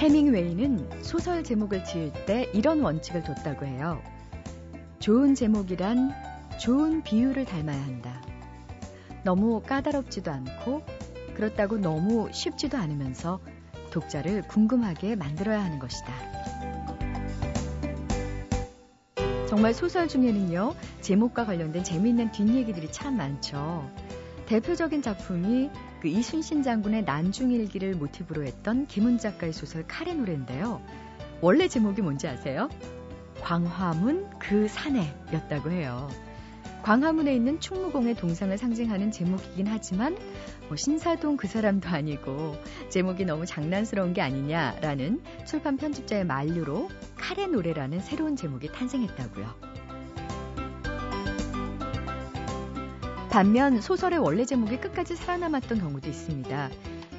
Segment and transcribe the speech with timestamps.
[0.00, 4.02] 해밍웨이는 소설 제목을 지을 때 이런 원칙을 뒀다고 해요.
[4.98, 6.10] 좋은 제목이란
[6.58, 8.22] 좋은 비유를 닮아야 한다.
[9.24, 10.80] 너무 까다롭지도 않고
[11.34, 13.40] 그렇다고 너무 쉽지도 않으면서
[13.90, 16.10] 독자를 궁금하게 만들어야 하는 것이다.
[19.48, 23.86] 정말 소설 중에는요, 제목과 관련된 재미있는 뒷얘기들이 참 많죠.
[24.46, 25.68] 대표적인 작품이
[26.00, 30.80] 그 이순신 장군의 난중일기를 모티브로 했던 김은 작가의 소설 칼의 노래인데요.
[31.40, 32.68] 원래 제목이 뭔지 아세요?
[33.40, 36.08] 광화문 그 산에였다고 해요.
[36.82, 40.16] 광화문에 있는 충무공의 동상을 상징하는 제목이긴 하지만
[40.68, 42.56] 뭐 신사동 그 사람도 아니고
[42.88, 49.69] 제목이 너무 장난스러운 게 아니냐라는 출판 편집자의 만류로 칼의 노래라는 새로운 제목이 탄생했다고요.
[53.30, 56.68] 반면 소설의 원래 제목이 끝까지 살아남았던 경우도 있습니다.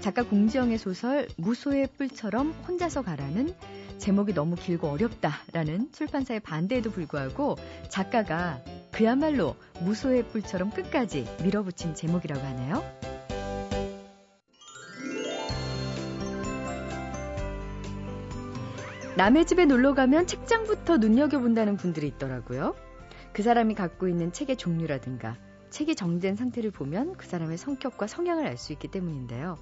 [0.02, 3.56] 작가 공지영의 소설 무소의 뿔처럼 혼자서 가라는
[3.98, 7.56] 제목이 너무 길고 어렵다라는 출판사의 반대에도 불구하고
[7.88, 8.60] 작가가
[8.92, 12.84] 그야말로 무소의 뿔처럼 끝까지 밀어붙인 제목이라고 하네요.
[19.16, 22.76] 남의 집에 놀러 가면 책장부터 눈여겨본다는 분들이 있더라고요.
[23.32, 25.38] 그 사람이 갖고 있는 책의 종류라든가
[25.72, 29.58] 책이 정된 상태를 보면 그 사람의 성격과 성향을 알 수 있기 때문인데요.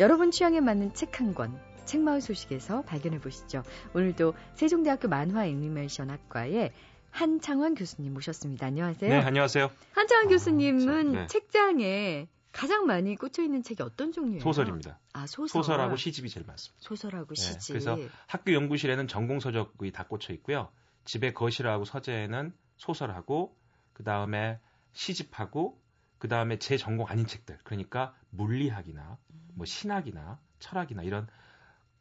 [0.00, 3.62] 여러분 취향에 맞는 책 한 권, 책마을 소식에서 발견해 보시죠.
[3.94, 6.72] 오늘도 세종대학교 만화 애니메이션 학과의
[7.10, 8.66] 한창원 교수님 모셨습니다.
[8.66, 9.10] 안녕하세요.
[9.10, 9.70] 네, 안녕하세요.
[9.92, 11.26] 한창원 어, 교수님은 네.
[11.26, 14.40] 책장에 가장 많이 꽂혀 있는 책이 어떤 종류예요?
[14.40, 14.98] 소설입니다.
[15.12, 15.48] 아, 소설.
[15.62, 16.76] 소설 하고 시집이 제일 많습니다.
[16.80, 17.68] 소설하고 네, 시집.
[17.74, 20.68] 그래서 학교 연구실에는 전공 서적이 다 꽂혀 있고요.
[21.04, 23.56] 집에 거실하고 서재에는 소설하고
[23.92, 24.60] 그 다음에
[24.98, 25.80] 시집하고
[26.18, 29.16] 그 다음에 제 전공 아닌 책들 그러니까 물리학이나
[29.54, 31.28] 뭐 신학이나 철학이나 이런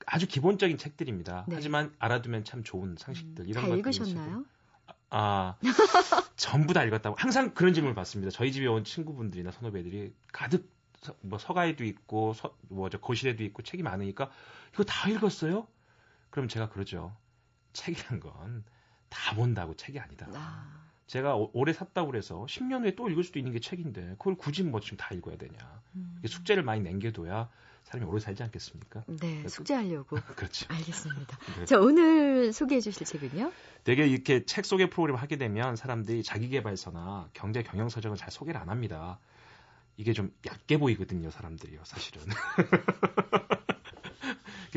[0.08, 1.46] 아주 기본적인 책들입니다.
[1.48, 1.56] 네.
[1.56, 4.46] 하지만 알아두면 참 좋은 상식들 음, 이런 것들 읽으셨나요?
[5.10, 5.58] 아
[6.36, 8.32] 전부 다 읽었다고 항상 그런 질문을 받습니다.
[8.32, 12.34] 저희 집에 온 친구분들이나 선후배들이 가득 서, 뭐 서가에도 있고
[12.70, 14.32] 뭐저 거실에도 있고 책이 많으니까
[14.74, 15.68] 이거 다 읽었어요?
[16.32, 17.16] 그럼 제가 그러죠.
[17.74, 18.66] 책이란 건
[19.10, 20.28] 다 본다고 책이 아니다.
[20.34, 20.88] 아.
[21.08, 24.80] 제가 오래 샀다고 그래서 10년 후에 또 읽을 수도 있는 게 책인데 그걸 굳이 뭐
[24.80, 25.58] 지금 다 읽어야 되냐.
[25.96, 26.22] 음.
[26.26, 27.50] 숙제를 많이 남겨둬야
[27.86, 29.06] 사람이 오래 살지 않겠습니까?
[29.22, 30.18] 네, 숙제하려고.
[30.36, 30.68] 그렇죠.
[30.70, 31.40] 알겠습니다.
[31.60, 31.66] 네.
[31.66, 33.54] 자, 오늘 소개해 주실 책은요?
[33.86, 38.68] 되게 이렇게 책 소개 프로그램 하게 되면 사람들이 자기개발서나 경제 경영 서적은 잘 소개를 안
[38.68, 39.20] 합니다.
[39.96, 42.22] 이게 좀 얕게 보이거든요, 사람들이요, 사실은.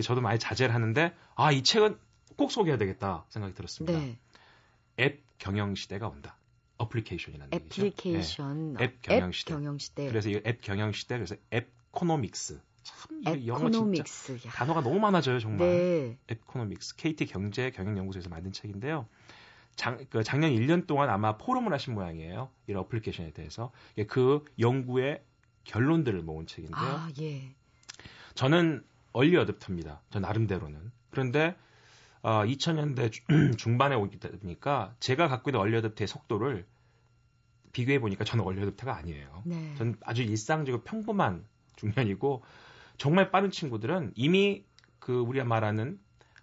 [0.02, 1.98] 저도 많이 자제를 하는데, 아, 이 책은
[2.36, 3.98] 꼭 소개해야 되겠다 생각이 들었습니다.
[3.98, 4.18] 네.
[5.00, 6.36] 앱 경영 시대가 온다.
[6.76, 8.74] 어플리케이션이라는 애플리케이션.
[8.74, 8.84] 네.
[8.84, 9.52] 앱 경영 시대.
[9.52, 10.06] 경영 시대.
[10.06, 12.60] 그래서 이 앱 경영 시대 그래서 Appconomics.
[12.82, 14.38] 참 영어 economics.
[14.38, 15.68] 진짜 단어가 너무 많아져요 정말.
[15.68, 16.18] 네.
[16.30, 16.96] Appconomics.
[16.96, 19.06] KT 경제 경영 연구소에서 만든 책인데요.
[19.76, 22.50] 작, 그 작년 1년 동안 아마 포럼을 하신 모양이에요.
[22.66, 23.72] 이런 어플리케이션에 대해서.
[24.08, 25.22] 그 연구의
[25.64, 26.80] 결론들을 모은 책인데요.
[26.80, 27.54] 아, 예.
[28.34, 29.98] 저는 얼리 어댑터입니다.
[30.10, 30.92] 저 나름대로는.
[31.10, 31.56] 그런데
[32.22, 33.10] 어, 2000년대
[33.58, 36.66] 중반에 오기 보니까 제가 갖고 있는 얼리어답터의 속도를
[37.72, 39.42] 비교해 보니까 저는 얼리어답터가 아니에요.
[39.47, 39.75] 네.
[39.78, 42.42] 저는 아주 일상적으로 평범한 중년이고
[42.98, 44.64] 정말 빠른 친구들은 이미
[44.98, 45.98] 그 우리가 말하는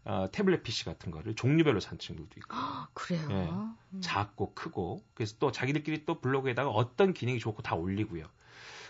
[0.05, 2.55] 어, 태블릿 PC 같은 거를 종류별로 산 친구들도 있고.
[2.93, 3.27] 그래요?
[3.29, 3.49] 예,
[3.93, 4.01] 음.
[4.01, 5.03] 작고 크고.
[5.13, 8.25] 그래서 또 자기들끼리 또 블로그에다가 어떤 기능이 좋고 다 올리고요.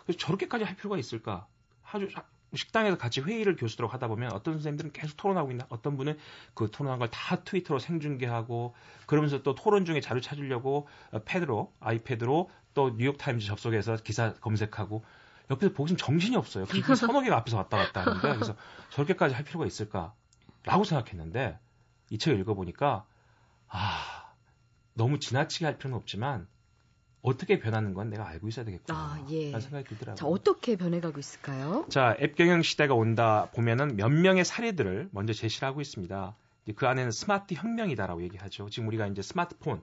[0.04, 1.48] 그래서 저렇게까지 할 필요가 있을까?
[1.92, 2.08] 아주
[2.56, 6.18] 식당에서 같이 회의를 교수들하고 하다 보면 어떤 선생님들은 계속 토론하고 있나 어떤 분은
[6.54, 8.76] 그 토론한 걸 다 트위터로 생중계하고
[9.06, 15.04] 그러면서 또 토론 중에 자료 찾으려고 어, 패드로 아이패드로 또 뉴욕타임즈 접속해서 기사 검색하고
[15.50, 16.66] 옆에서 보시면 정신이 없어요.
[16.66, 18.56] 그 서너 개가 앞에서 왔다 갔다 하는데 그래서
[18.92, 21.58] 저렇게까지 할 필요가 있을까라고 생각했는데
[22.10, 23.06] 이 책을 읽어보니까
[23.70, 24.34] 아
[24.94, 26.48] 너무 지나치게 할 필요는 없지만
[27.28, 28.98] 어떻게 변하는 건 내가 알고 있어야 되겠구나.
[28.98, 29.48] 아, 예.
[29.52, 30.16] 라는 생각이 들더라고요.
[30.16, 31.86] 자, 어떻게 변해가고 있을까요?
[31.90, 36.36] 자, 앱 경영 시대가 온다 보면은 몇 명의 사례들을 먼저 제시를 하고 있습니다.
[36.76, 38.70] 그 안에는 스마트 혁명이다라고 얘기하죠.
[38.70, 39.82] 지금 우리가 이제 스마트폰,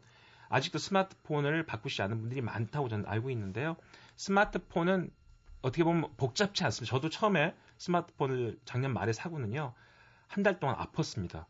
[0.49, 3.77] 아직도 스마트폰을 바꾸지 않은 분들이 많다고 저는 알고 있는데요.
[4.17, 5.11] 스마트폰은
[5.63, 6.91] 어떻게 보면 복잡치 않습니다.
[6.95, 9.73] 저도 처음에 스마트폰을 작년 말에 사고는요,
[10.29, 11.45] 한 달 동안 아팠습니다.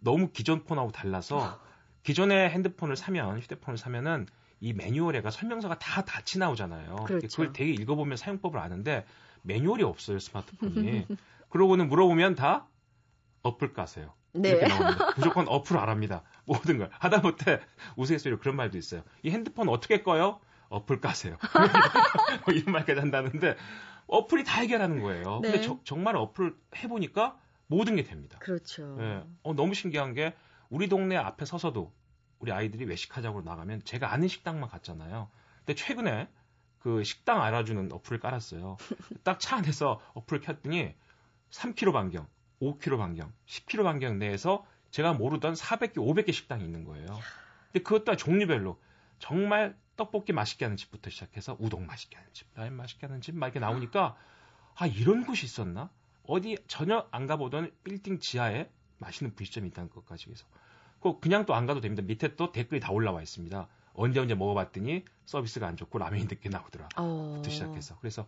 [0.00, 1.60] 너무 기존 폰하고 달라서
[2.02, 4.26] 기존의 핸드폰을 사면, 휴대폰을 사면은
[4.62, 6.94] 이 매뉴얼에가 설명서가 다 같이 나오잖아요.
[7.04, 7.26] 그렇죠.
[7.26, 9.04] 그걸 되게 읽어보면 사용법을 아는데
[9.42, 11.04] 매뉴얼이 없어요 스마트폰이.
[11.50, 12.68] 그러고는 물어보면 다
[13.42, 14.14] 어플 까세요.
[14.32, 14.50] 네.
[14.50, 15.14] 이렇게 나옵니다.
[15.16, 16.22] 무조건 어플 알합니다.
[16.44, 16.90] 모든 걸.
[16.92, 17.60] 하다못해
[17.96, 19.02] 우스갯소리로 그런 말도 있어요.
[19.24, 20.38] 이 핸드폰 어떻게 꺼요?
[20.68, 21.38] 어플 까세요.
[22.46, 23.56] 뭐 이런 말까지 한다는데
[24.06, 25.40] 어플이 다 해결하는 거예요.
[25.42, 25.50] 네.
[25.50, 27.36] 근데 저, 정말 어플 해보니까
[27.66, 28.38] 모든 게 됩니다.
[28.38, 28.96] 그렇죠.
[29.00, 29.24] 예.
[29.42, 30.34] 어, 너무 신기한 게
[30.70, 31.92] 우리 동네 앞에 서서도
[32.42, 35.30] 우리 아이들이 외식하자고 나가면 제가 아는 식당만 갔잖아요.
[35.58, 36.28] 근데 최근에
[36.80, 38.76] 그 식당 알아주는 어플을 깔았어요.
[39.22, 40.92] 딱 차 안에서 어플을 켰더니
[41.50, 42.26] 3km 반경,
[42.60, 47.06] 5km 반경, 10km 반경 내에서 제가 모르던 400개, 500개 식당이 있는 거예요.
[47.72, 48.80] 근데 그것도 종류별로
[49.20, 53.46] 정말 떡볶이 맛있게 하는 집부터 시작해서 우동 맛있게 하는 집, 라면 맛있게 하는 집, 막
[53.46, 54.16] 이렇게 나오니까
[54.74, 55.90] 아 이런 곳이 있었나?
[56.24, 58.68] 어디 전혀 안 가보던 빌딩 지하에
[58.98, 60.44] 맛있는 분식점이 있다는 것까지 해서
[61.02, 62.02] 그 그냥 또 안 가도 됩니다.
[62.06, 63.68] 밑에 또 댓글이 다 올라와 있습니다.
[63.94, 66.88] 언제 언제 먹어봤더니 서비스가 안 좋고 라면이 늦게 나오더라.
[66.96, 67.34] 어.
[67.36, 68.26] 부터 시작해서 그래서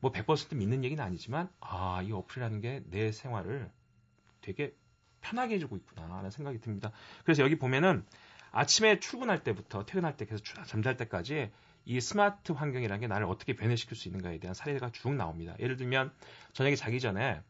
[0.00, 3.70] 뭐 100% 믿는 얘기는 아니지만 아 이 어플이라는 게 내 생활을
[4.40, 4.74] 되게
[5.20, 6.90] 편하게 해주고 있구나 하는 생각이 듭니다.
[7.24, 8.04] 그래서 여기 보면은
[8.50, 11.50] 아침에 출근할 때부터 퇴근할 때 계속 잠잘 때까지
[11.84, 15.54] 이 스마트 환경이라는 게 나를 어떻게 변해시킬 수 있는가에 대한 사례가 쭉 나옵니다.
[15.58, 16.12] 예를 들면
[16.52, 17.40] 저녁에 자기 전에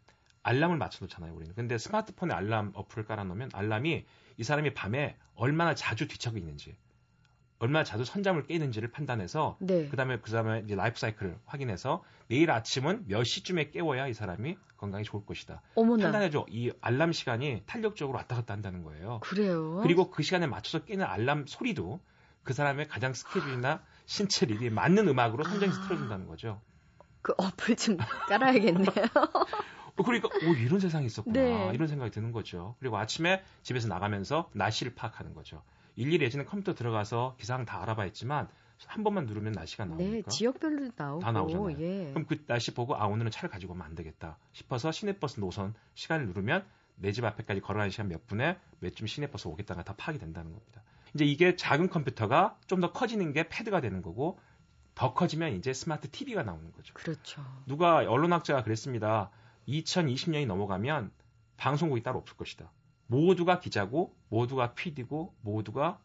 [0.42, 1.54] 알람을 맞춰놓잖아요, 우리는.
[1.54, 4.04] 근데 스마트폰에 알람 어플을 깔아놓으면 알람이
[4.36, 6.76] 이 사람이 밤에 얼마나 자주 뒤척이고 있는지,
[7.58, 9.88] 얼마나 자주 선잠을 깨는지를 판단해서 네.
[9.88, 15.24] 그다음에 그다음에 이제 라이프 사이클을 확인해서 내일 아침은 몇 시쯤에 깨워야 이 사람이 건강이 좋을
[15.24, 15.62] 것이다.
[15.76, 16.02] 어머나.
[16.02, 16.46] 판단해줘.
[16.48, 19.20] 이 알람 시간이 탄력적으로 왔다 갔다 한다는 거예요.
[19.20, 19.78] 그래요.
[19.80, 22.00] 그리고 그 시간에 맞춰서 깨는 알람 소리도
[22.42, 25.86] 그 사람의 가장 스케줄이나 신체 릴이 맞는 음악으로 선정해서 아.
[25.86, 26.60] 틀어준다는 거죠.
[27.22, 27.96] 그 어플 좀
[28.26, 28.86] 깔아야겠네요.
[29.96, 31.70] 어, 그러니까 오 이런 세상이 있었구나 네.
[31.74, 32.74] 이런 생각이 드는 거죠.
[32.80, 35.62] 그리고 아침에 집에서 나가면서 날씨를 파악하는 거죠.
[35.96, 38.48] 일일이 예전에 컴퓨터 들어가서 기상 다 알아봐야지만
[38.86, 41.80] 한 번만 누르면 날씨가 나오니까 네, 지역별로 나오고 다 나오잖아요.
[41.80, 42.10] 예.
[42.10, 46.26] 그럼 그 날씨 보고 아 오늘은 차를 가지고 오면 안 되겠다 싶어서 시내버스 노선 시간을
[46.26, 46.64] 누르면
[46.96, 50.82] 내 집 앞에까지 걸어가는 시간 몇 분에 몇쯤 시내버스 오겠다가 다 파악이 된다는 겁니다.
[51.14, 54.38] 이제 이게 작은 컴퓨터가 좀 더 커지는 게 패드가 되는 거고
[54.94, 56.92] 더 커지면 이제 스마트 TV가 나오는 거죠.
[56.94, 57.44] 그렇죠.
[57.66, 59.30] 누가 언론학자가 그랬습니다.
[59.68, 61.10] 2020년이 넘어가면
[61.56, 62.70] 방송국이 따로 없을 것이다.
[63.06, 66.00] 모두가 기자고 모두가 PD고 모두가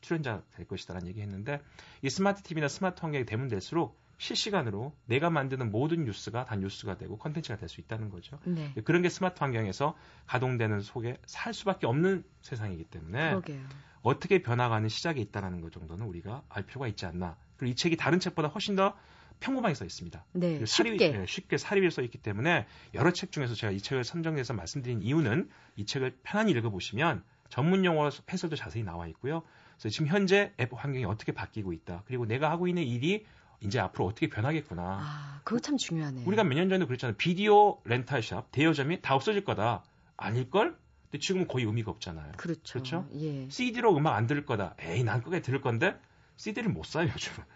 [0.00, 1.60] 출연자 될 것이다라는 얘기했는데
[2.02, 7.18] 이 스마트 TV나 스마트 환경이 되면 될수록 실시간으로 내가 만드는 모든 뉴스가 다 뉴스가 되고
[7.18, 8.38] 컨텐츠가 될 수 있다는 거죠.
[8.44, 8.72] 네.
[8.84, 9.94] 그런 게 스마트 환경에서
[10.26, 13.62] 가동되는 속에 살 수밖에 없는 세상이기 때문에 그러게요.
[14.02, 17.36] 어떻게 변화가는 시작이 있다는 것 정도는 우리가 알 필요가 있지 않나.
[17.56, 18.96] 그리고 이 책이 다른 책보다 훨씬 더
[19.40, 20.24] 평범하게 써 있습니다.
[20.32, 21.10] 네, 쉽게.
[21.10, 25.48] 네, 쉽게 사립에 써 있기 때문에 여러 책 중에서 제가 이 책을 선정해서 말씀드린 이유는
[25.76, 29.42] 이 책을 편안히 읽어보시면 전문 용어 해설도 자세히 나와 있고요.
[29.78, 32.02] 그래서 지금 현재 앱 환경이 어떻게 바뀌고 있다.
[32.06, 33.26] 그리고 내가 하고 있는 일이
[33.60, 34.82] 이제 앞으로 어떻게 변하겠구나.
[35.00, 36.26] 아, 그거 참 중요하네요.
[36.26, 37.16] 우리가 몇 년 전에 그랬잖아요.
[37.16, 39.82] 비디오 렌탈샵, 대여점이 다 없어질 거다.
[40.16, 40.76] 아닐걸?
[41.10, 42.32] 근데 지금은 거의 의미가 없잖아요.
[42.36, 42.72] 그렇죠.
[42.72, 43.08] 그렇죠?
[43.14, 43.48] 예.
[43.48, 44.74] CD로 음악 안 들을 거다.
[44.80, 45.94] 에이, 난 끝까지 들을 건데
[46.36, 47.46] CD를 못 사요, 요즘은.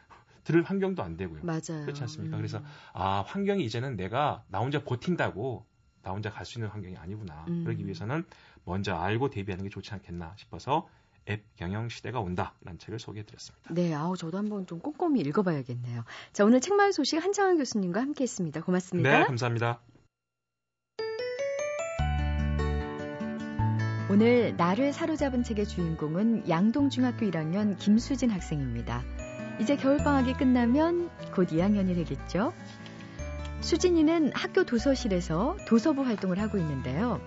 [0.50, 1.41] 들을 환경도 안 되고요.
[1.44, 1.82] 맞아요.
[1.85, 2.37] 그렇지 않습니까?
[2.37, 2.38] 음.
[2.38, 2.61] 그래서
[2.93, 5.64] 아, 환경이 이제는 내가 나 혼자 버틴다고
[6.02, 7.44] 나 혼자 갈 수 있는 환경이 아니구나.
[7.49, 7.64] 음.
[7.64, 8.25] 그러기 위해서는
[8.64, 10.88] 먼저 알고 대비하는 게 좋지 않겠나 싶어서
[11.29, 13.73] 앱 경영 시대가 온다라는 책을 소개해 드렸습니다.
[13.73, 16.05] 네, 아우 저도 한번 좀 꼼꼼히 읽어봐야겠네요.
[16.32, 18.62] 자, 오늘 책마을 소식 한창원 교수님과 함께했습니다.
[18.62, 19.19] 고맙습니다.
[19.19, 19.81] 네, 감사합니다.
[24.11, 29.04] 오늘 나를 사로잡은 책의 주인공은 양동중학교 1학년 김수진 학생입니다.
[29.61, 32.55] 이제 겨울방학이 끝나면 곧 2학년이 되겠죠?
[33.61, 37.21] 수진이는 학교 도서실에서 도서부 활동을 하고 있는데요.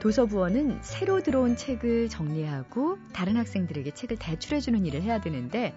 [0.00, 5.72] 도서부원은 새로 들어온 책을 정리하고 다른 학생들에게 책을 대출해주는 일을 해야 되는데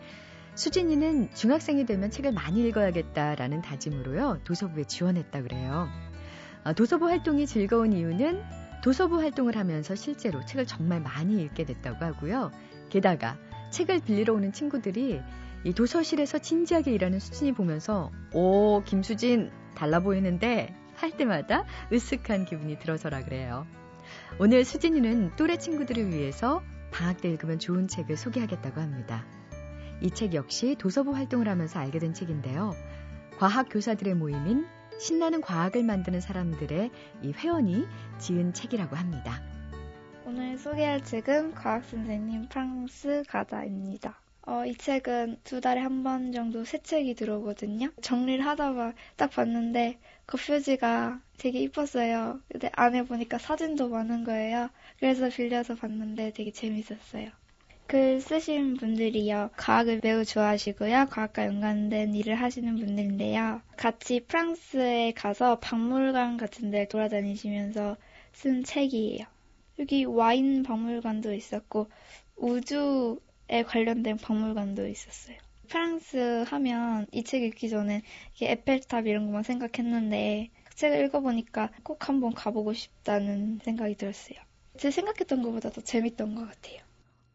[0.55, 4.39] 수진이는 중학생이 되면 책을 많이 읽어야겠다라는 다짐으로요.
[4.43, 5.89] 도서부에 지원했다 그래요.
[6.63, 8.41] 아, 도서부 활동이 즐거운 이유는
[8.81, 12.51] 도서부 활동을 하면서 실제로 책을 정말 많이 읽게 됐다고 하고요.
[12.89, 13.37] 게다가
[13.69, 15.21] 책을 빌리러 오는 친구들이
[15.63, 23.23] 이 도서실에서 진지하게 일하는 수진이 보면서 오 김수진 달라 보이는데 할 때마다 으쓱한 기분이 들어서라
[23.23, 23.65] 그래요.
[24.39, 29.25] 오늘 수진이는 또래 친구들을 위해서 방학 때 읽으면 좋은 책을 소개하겠다고 합니다.
[30.01, 32.73] 이 책 역시 도서부 활동을 하면서 알게 된 책인데요.
[33.37, 34.67] 과학 교사들의 모임인
[34.99, 36.91] 신나는 과학을 만드는 사람들의
[37.23, 37.87] 이 회원이
[38.19, 39.41] 지은 책이라고 합니다.
[40.25, 44.22] 오늘 소개할 책은 과학 선생님 프랑스 가다입니다.
[44.45, 47.91] 어, 이 책은 두 달에 한 번 정도 새 책이 들어오거든요.
[48.01, 52.39] 정리를 하다가 딱 봤는데 겉표지가 되게 이뻤어요.
[52.51, 54.69] 근데 안에 보니까 사진도 많은 거예요.
[54.99, 57.29] 그래서 빌려서 봤는데 되게 재밌었어요.
[57.87, 59.51] 글 쓰신 분들이요.
[59.57, 61.07] 과학을 매우 좋아하시고요.
[61.09, 63.61] 과학과 연관된 일을 하시는 분들인데요.
[63.77, 67.97] 같이 프랑스에 가서 박물관 같은 데 돌아다니시면서
[68.33, 69.25] 쓴 책이에요.
[69.79, 71.89] 여기 와인 박물관도 있었고
[72.35, 73.15] 우주에
[73.61, 75.37] 관련된 박물관도 있었어요.
[75.69, 78.01] 프랑스 하면 이 책 읽기 전에
[78.41, 84.39] 에펠탑 이런 것만 생각했는데 책을 읽어보니까 꼭 한번 가보고 싶다는 생각이 들었어요.
[84.77, 86.79] 제 생각했던 것보다 더 재밌던 것 같아요.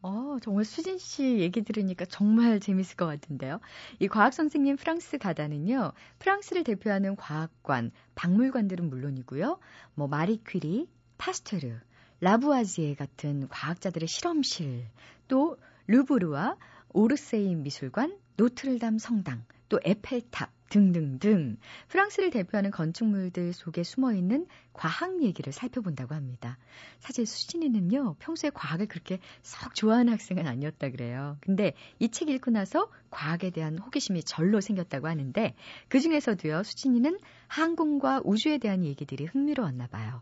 [0.03, 3.61] 어, 정말 수진 씨 얘기 들으니까 정말 재밌을 것 같은데요.
[3.99, 9.59] 이 과학 선생님 프랑스 가다는요, 프랑스를 대표하는 과학관, 박물관들은 물론이고요,
[9.95, 11.81] 뭐 마리 퀴리, 파스퇴르,
[12.21, 14.85] 라부아지에 같은 과학자들의 실험실,
[15.27, 15.57] 또
[15.89, 16.57] 루브르와
[16.91, 21.57] 오르세이 미술관, 노트르담 성당, 또 에펠탑 등등등
[21.89, 26.59] 프랑스를 대표하는 건축물들 속에 숨어 있는 과학 얘기를 살펴본다고 합니다.
[27.01, 31.39] 사실 수진이는요, 평소에 과학을 그렇게 썩 좋아하는 학생은 아니었다 그래요.
[31.41, 35.55] 근데 이 책 읽고 나서 과학에 대한 호기심이 절로 생겼다고 하는데
[35.89, 40.21] 그 중에서도요, 수진이는 항공과 우주에 대한 얘기들이 흥미로웠나 봐요.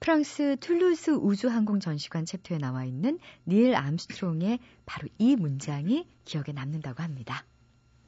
[0.00, 7.44] 프랑스 툴루즈 우주항공 전시관 챕터에 나와 있는 닐 암스트롱의 바로 이 문장이 기억에 남는다고 합니다.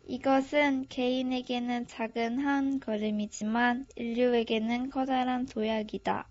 [0.08, 6.28] 이것은 개인에게는 작은 한 걸음이지만 인류에게는 커다란 도약이다.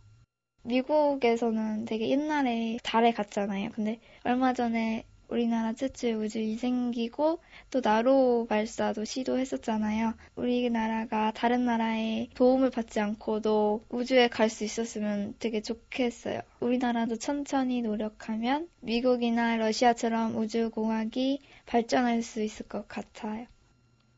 [0.64, 3.72] 미국에서는 되게 옛날에 달에 갔잖아요.
[3.74, 7.40] 근데 얼마 전에 우리나라 최초의 우주인이 생기고
[7.72, 10.14] 또 나로호 발사도 시도했었잖아요.
[10.36, 16.42] 우리나라가 다른 나라의 도움을 받지 않고도 우주에 갈 수 있었으면 되게 좋겠어요.
[16.60, 23.48] 우리나라도 천천히 노력하면 미국이나 러시아처럼 우주공학이 발전할 수 있을 것 같아요.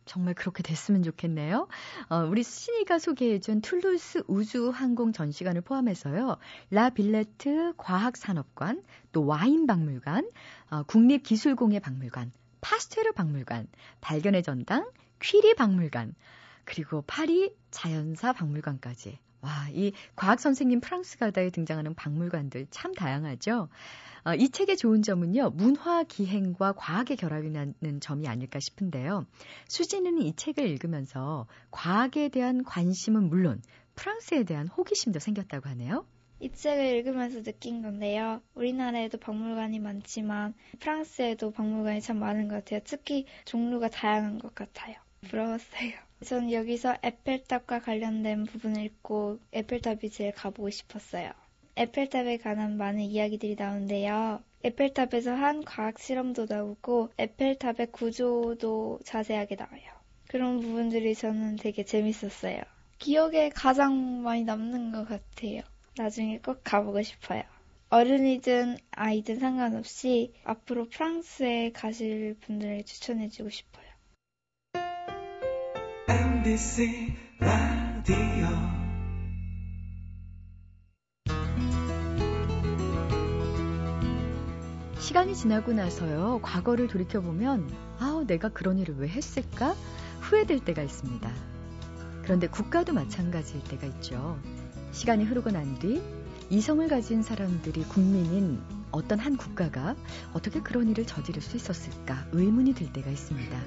[0.05, 1.67] 정말 그렇게 됐으면 좋겠네요.
[2.09, 6.37] 어, 우리 수진이가 소개해준 툴루즈 우주 항공 전시관을 포함해서요.
[6.71, 10.29] 라 빌레트 과학산업관, 또 와인 박물관,
[10.69, 12.31] 어, 국립기술공예 박물관,
[12.61, 13.67] 파스테르 박물관,
[14.01, 16.15] 발견의 전당, 퀴리 박물관,
[16.65, 19.19] 그리고 파리 자연사 박물관까지.
[19.41, 23.69] 와, 이 과학 선생님 프랑스 가다에 등장하는 박물관들 참 다양하죠.
[24.25, 29.25] 어, 이 책의 좋은 점은요, 문화 기행과 과학의 결합이 나는 점이 아닐까 싶은데요.
[29.69, 33.61] 수진이는 이 책을 읽으면서 과학에 대한 관심은 물론
[33.95, 36.05] 프랑스에 대한 호기심도 생겼다고 하네요.
[36.39, 38.41] 이 책을 읽으면서 느낀 건데요.
[38.53, 42.81] 우리나라에도 박물관이 많지만 프랑스에도 박물관이 참 많은 것 같아요.
[42.83, 44.95] 특히 종류가 다양한 것 같아요.
[45.29, 45.93] 부러웠어요.
[46.23, 51.31] 전 여기서 에펠탑과 관련된 부분을 읽고 에펠탑이 제일 가보고 싶었어요.
[51.75, 54.41] 에펠탑에 관한 많은 이야기들이 나오는데요.
[54.63, 59.83] 에펠탑에서 한 과학 실험도 나오고 에펠탑의 구조도 자세하게 나와요.
[60.27, 62.61] 그런 부분들이 저는 되게 재밌었어요.
[62.97, 65.61] 기억에 가장 많이 남는 것 같아요.
[65.97, 67.43] 나중에 꼭 가보고 싶어요.
[67.89, 73.85] 어른이든 아이든 상관없이 앞으로 프랑스에 가실 분들에게 추천해주고 싶어요.
[76.09, 78.47] MBC 라디오
[84.99, 89.73] 시간이 지나고 나서요, 과거를 돌이켜보면, 아우, 내가 그런 일을 왜 했을까?
[90.19, 91.31] 후회될 때가 있습니다.
[92.23, 94.37] 그런데 국가도 마찬가지일 때가 있죠.
[94.97, 96.01] 시간이 흐르고 난 뒤,
[96.49, 99.95] 이성을 가진 사람들이 국민인 어떤 한 국가가
[100.33, 103.61] 어떻게 그런 일을 저지를 수 있었을까 의문이 들 때가 있습니다.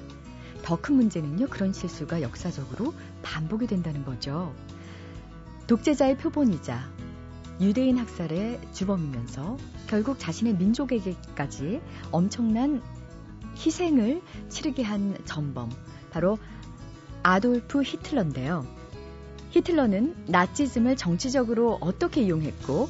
[0.61, 4.53] 더 큰 문제는요, 그런 실수가 역사적으로 반복이 된다는 거죠.
[5.67, 6.91] 독재자의 표본이자
[7.61, 9.55] 유대인 학살의 주범이면서
[9.87, 12.81] 결국 자신의 민족에게까지 엄청난
[13.55, 15.69] 희생을 치르게 한 전범,
[16.09, 16.37] 바로
[17.23, 18.80] 아돌프 히틀러인데요.
[19.51, 22.89] 히틀러는 나치즘을 정치적으로 어떻게 이용했고,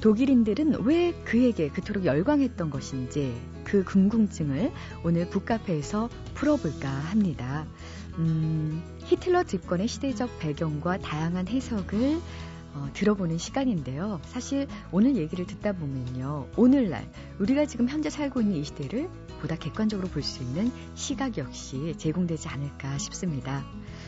[0.00, 4.72] 독일인들은 왜 그에게 그토록 열광했던 것인지 그 궁금증을
[5.04, 7.66] 오늘 북카페에서 풀어볼까 합니다.
[8.16, 12.20] 음, 히틀러 집권의 시대적 배경과 다양한 해석을
[12.74, 14.20] 어, 들어보는 시간인데요.
[14.24, 16.48] 사실 오늘 얘기를 듣다 보면요.
[16.56, 17.08] 오늘날
[17.38, 19.08] 우리가 지금 현재 살고 있는 이 시대를
[19.40, 23.64] 보다 객관적으로 볼 수 있는 시각 역시 제공되지 않을까 싶습니다.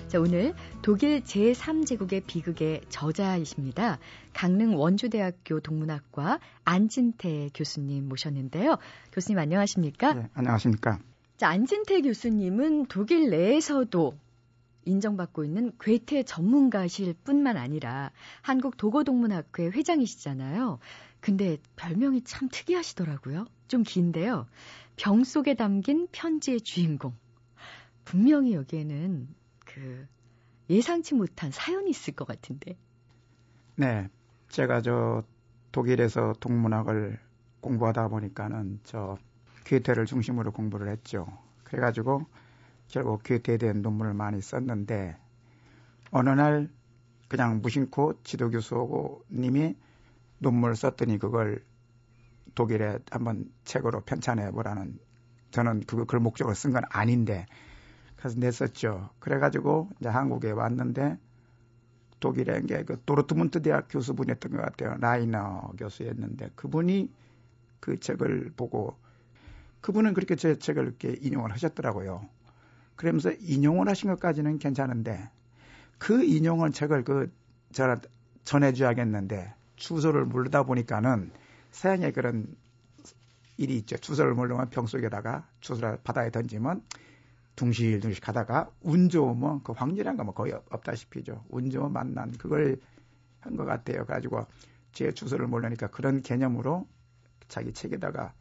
[0.08, 3.98] 자, 오늘 독일 제3제국의 비극의 저자이십니다.
[4.32, 8.76] 강릉 원주대학교 동문학과 안진태 교수님 모셨는데요.
[9.12, 10.14] 교수님 안녕하십니까?
[10.14, 10.98] 네, 안녕하십니까?
[11.36, 14.12] 자, 안진태 교수님은 독일 내에서도
[14.84, 18.10] 인정받고 있는 괴테 전문가실 뿐만 아니라
[18.42, 20.78] 한국 도고동문학회 회장이시잖아요.
[21.20, 23.46] 근데 별명이 참 특이하시더라고요.
[23.68, 24.46] 좀 긴데요.
[24.96, 27.14] 병 속에 담긴 편지의 주인공.
[28.04, 29.28] 분명히 여기에는
[29.66, 30.06] 그
[30.68, 32.76] 예상치 못한 사연이 있을 것 같은데.
[33.76, 34.08] 네.
[34.48, 35.22] 제가 저
[35.72, 37.18] 독일에서 동문학을
[37.60, 39.16] 공부하다 보니까는 저
[39.64, 41.26] 괴테를 중심으로 공부를 했죠.
[41.64, 42.26] 그래가지고
[42.90, 45.16] 결국 괴테에 대한 논문을 많이 썼는데
[46.10, 46.68] 어느 날
[47.28, 49.76] 그냥 무심코 지도교수님이
[50.38, 51.64] 논문을 썼더니 그걸
[52.54, 54.98] 독일에 한번 책으로 편찬해 보라는
[55.52, 57.46] 저는 그걸, 그걸 목적으로 쓴 건 아닌데
[58.16, 59.10] 그래서 냈었죠.
[59.18, 61.18] 그래가지고 이제 한국에 왔는데
[62.18, 64.96] 독일의 그 도르트문트 대학 교수분이었던 것 같아요.
[64.98, 67.10] 라이너 교수였는데 그분이
[67.80, 68.98] 그 책을 보고
[69.80, 72.28] 그분은 그렇게 제 책을 이렇게 인용을 하셨더라고요.
[73.00, 75.30] 그러면서 인용을 하신 것까지는 괜찮은데
[75.96, 77.32] 그 인용을 책을 그
[77.72, 77.96] 저라
[78.44, 81.30] 전해줘야겠는데 주소를 모르다 보니까는
[81.70, 82.46] 서양의 그런
[83.56, 83.96] 일이 있죠.
[83.96, 86.82] 주소를 모르면 병 속에다가 주소를 바다에 던지면
[87.56, 91.46] 둥실둥실 가다가 운 좋으면 그 확률이란 거뭐 거의 없다시피죠.
[91.48, 92.78] 운 좋으면 만난 그걸
[93.40, 94.04] 한 것 같아요.
[94.04, 94.46] 가지고
[94.92, 96.86] 제 주소를 모르니까 그런 개념으로
[97.48, 98.34] 자기 책에다가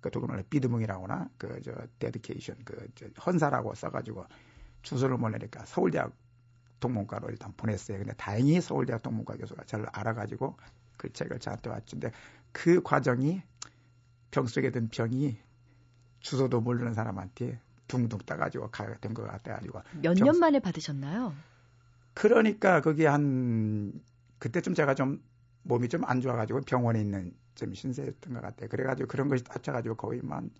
[0.00, 4.26] 그 독일 말로 비드뭉이라거나 그 저 데디케이션 그저 헌사라고 써가지고
[4.82, 6.12] 주소를 모르니까 서울대학
[6.80, 7.98] 동문과로 일단 보냈어요.
[7.98, 10.56] 근데 다행히 서울대학 동문과 교수가 저를 알아가지고
[10.96, 12.12] 그 책을 저한테 왔는데
[12.52, 13.42] 그 과정이
[14.30, 15.38] 병 속에 든 병이
[16.20, 21.34] 주소도 모르는 사람한테 둥둥 따가지고 가게 된 것 같아가지고 몇 년 만에 받으셨나요?
[22.14, 23.92] 그러니까 그게 한
[24.38, 25.22] 그때쯤 제가 좀
[25.62, 28.68] 몸이 좀 안 좋아가지고 병원에 있는 좀 신세였던 것 같아요.
[28.68, 30.50] 그래가지고 그런 것이 합쳐가지고 거의만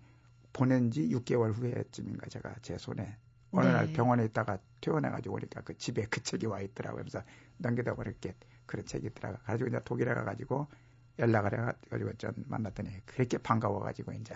[0.51, 3.15] 보낸 지 6개월 후에쯤인가 제가 제 손에
[3.51, 3.71] 어느 네.
[3.71, 7.03] 날 병원에 있다가 퇴원해가지고 오니까 그 집에 그 책이 와 있더라고요.
[7.03, 7.23] 그래서
[7.57, 8.31] 넘기다 보니까
[8.65, 9.39] 그런 책이 있더라고요.
[9.45, 10.67] 가지고 이제 독일에 가가지고
[11.17, 11.53] 연락을
[11.85, 14.35] 해가지고 전 만났더니 그렇게 반가워가지고 이제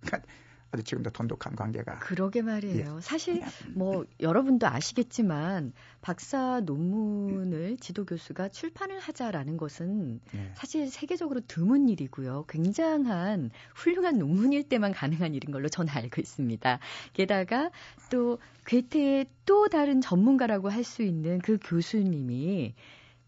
[0.00, 0.28] 그러니까
[0.72, 1.98] 아주 지금도 돈독한 관계가.
[2.00, 2.96] 그러게 말이에요.
[2.96, 3.00] 예.
[3.00, 3.42] 사실
[3.74, 10.52] 뭐 여러분도 아시겠지만 박사 논문을 지도 교수가 출판을 하자라는 것은 예.
[10.54, 12.46] 사실 세계적으로 드문 일이고요.
[12.48, 16.78] 굉장한 훌륭한 논문일 때만 가능한 일인 걸로 저는 알고 있습니다.
[17.12, 17.70] 게다가
[18.10, 22.74] 또 괴테의 또 다른 전문가라고 할 수 있는 그 교수님이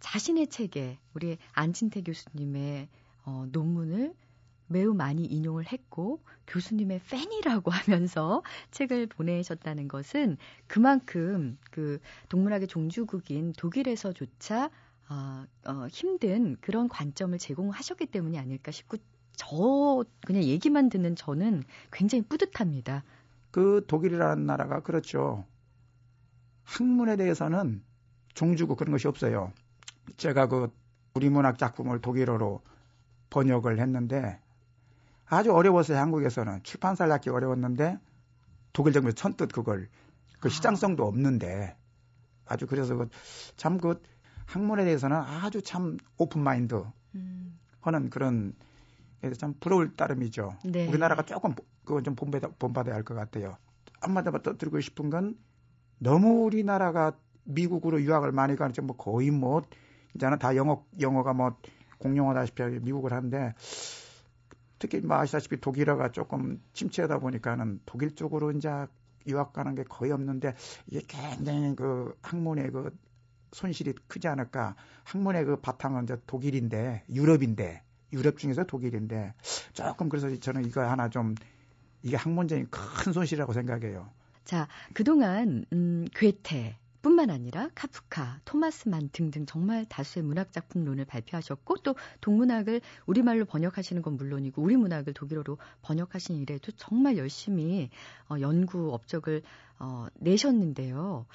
[0.01, 2.89] 자신의 책에 우리 안진태 교수님의
[3.25, 4.15] 어, 논문을
[4.69, 14.71] 매우 많이 인용을 했고 교수님의 팬이라고 하면서 책을 보내셨다는 것은 그만큼 그 동물학의 종주국인 독일에서조차
[15.11, 18.99] 어, 어, 힘든 그런 관점을 제공하셨기 때문이 아닐까 싶고
[19.37, 23.05] 저 그냥 얘기만 듣는 저는 굉장히 뿌듯합니다.
[23.51, 25.47] 그 독일이라는 나라가 그렇죠.
[26.65, 27.83] 학문에 대해서는
[28.35, 29.53] 종주국 그런 것이 없어요.
[30.17, 30.71] 제가 그
[31.15, 32.61] 우리 문학 작품을 독일어로
[33.31, 34.41] 번역을 했는데
[35.29, 35.99] 아주 어려웠어요.
[35.99, 37.99] 한국에서는 출판사를 낳기 어려웠는데
[38.73, 39.89] 독일 정부에서 천뜻 그걸
[40.41, 40.51] 그 아.
[40.51, 41.77] 시장성도 없는데
[42.47, 43.09] 아주 그래서 그
[43.57, 44.03] 참그 그
[44.47, 46.83] 학문에 대해서는 아주 참 오픈 마인드
[47.15, 47.59] 음.
[47.81, 48.55] 하는 그런
[49.37, 50.57] 참 부러울 따름이죠.
[50.65, 50.89] 네.
[50.89, 53.57] 우리나라가 조금 그건 좀 본받아, 본받아야 할 것 같아요.
[54.01, 55.37] 한마디로 떠들고 싶은 건
[55.99, 57.13] 너무 우리나라가
[57.45, 59.63] 미국으로 유학을 많이 가는 뭐 거의 뭐
[60.15, 61.57] 이제는 다 영어 영어가 뭐
[61.99, 63.55] 공용어다시피 미국을 하는데
[64.79, 68.69] 특히 뭐 아시다시피 독일어가 조금 침체하다 보니까는 독일 쪽으로 이제
[69.27, 70.55] 유학 가는 게 거의 없는데
[70.87, 72.97] 이게 굉장히 그 학문의 그
[73.53, 74.77] 손실이 크지 않을까.
[75.05, 79.35] 학문의 그 바탕은 이제 독일인데 유럽인데 유럽 중에서 독일인데
[79.73, 81.35] 조금 그래서 저는 이거 하나 좀
[82.03, 84.11] 이게 학문적인 큰 손실이라고 생각해요.
[84.45, 91.95] 자, 그동안 음, 괴테 뿐만 아니라 카프카, 토마스만 등등 정말 다수의 문학 작품론을 발표하셨고 또
[92.21, 97.91] 동문학을 우리말로 번역하시는 건 물론이고 우리 문학을 독일어로 번역하신 일에도 정말 열심히
[98.29, 99.43] 어, 연구 업적을
[99.79, 101.27] 어, 내셨는데요.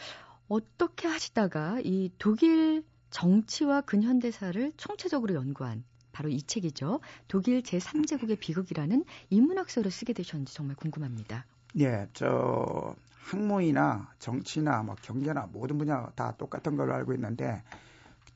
[0.48, 7.00] 어떻게 하시다가 이 독일 정치와 근현대사를 총체적으로 연구한 바로 이 책이죠.
[7.28, 11.46] 독일 제3제국의 비극이라는 인문학서를 쓰게 되셨는지 정말 궁금합니다.
[11.80, 17.64] 예, 저 학문이나 정치나 뭐 경제나 모든 분야 다 똑같은 걸로 알고 있는데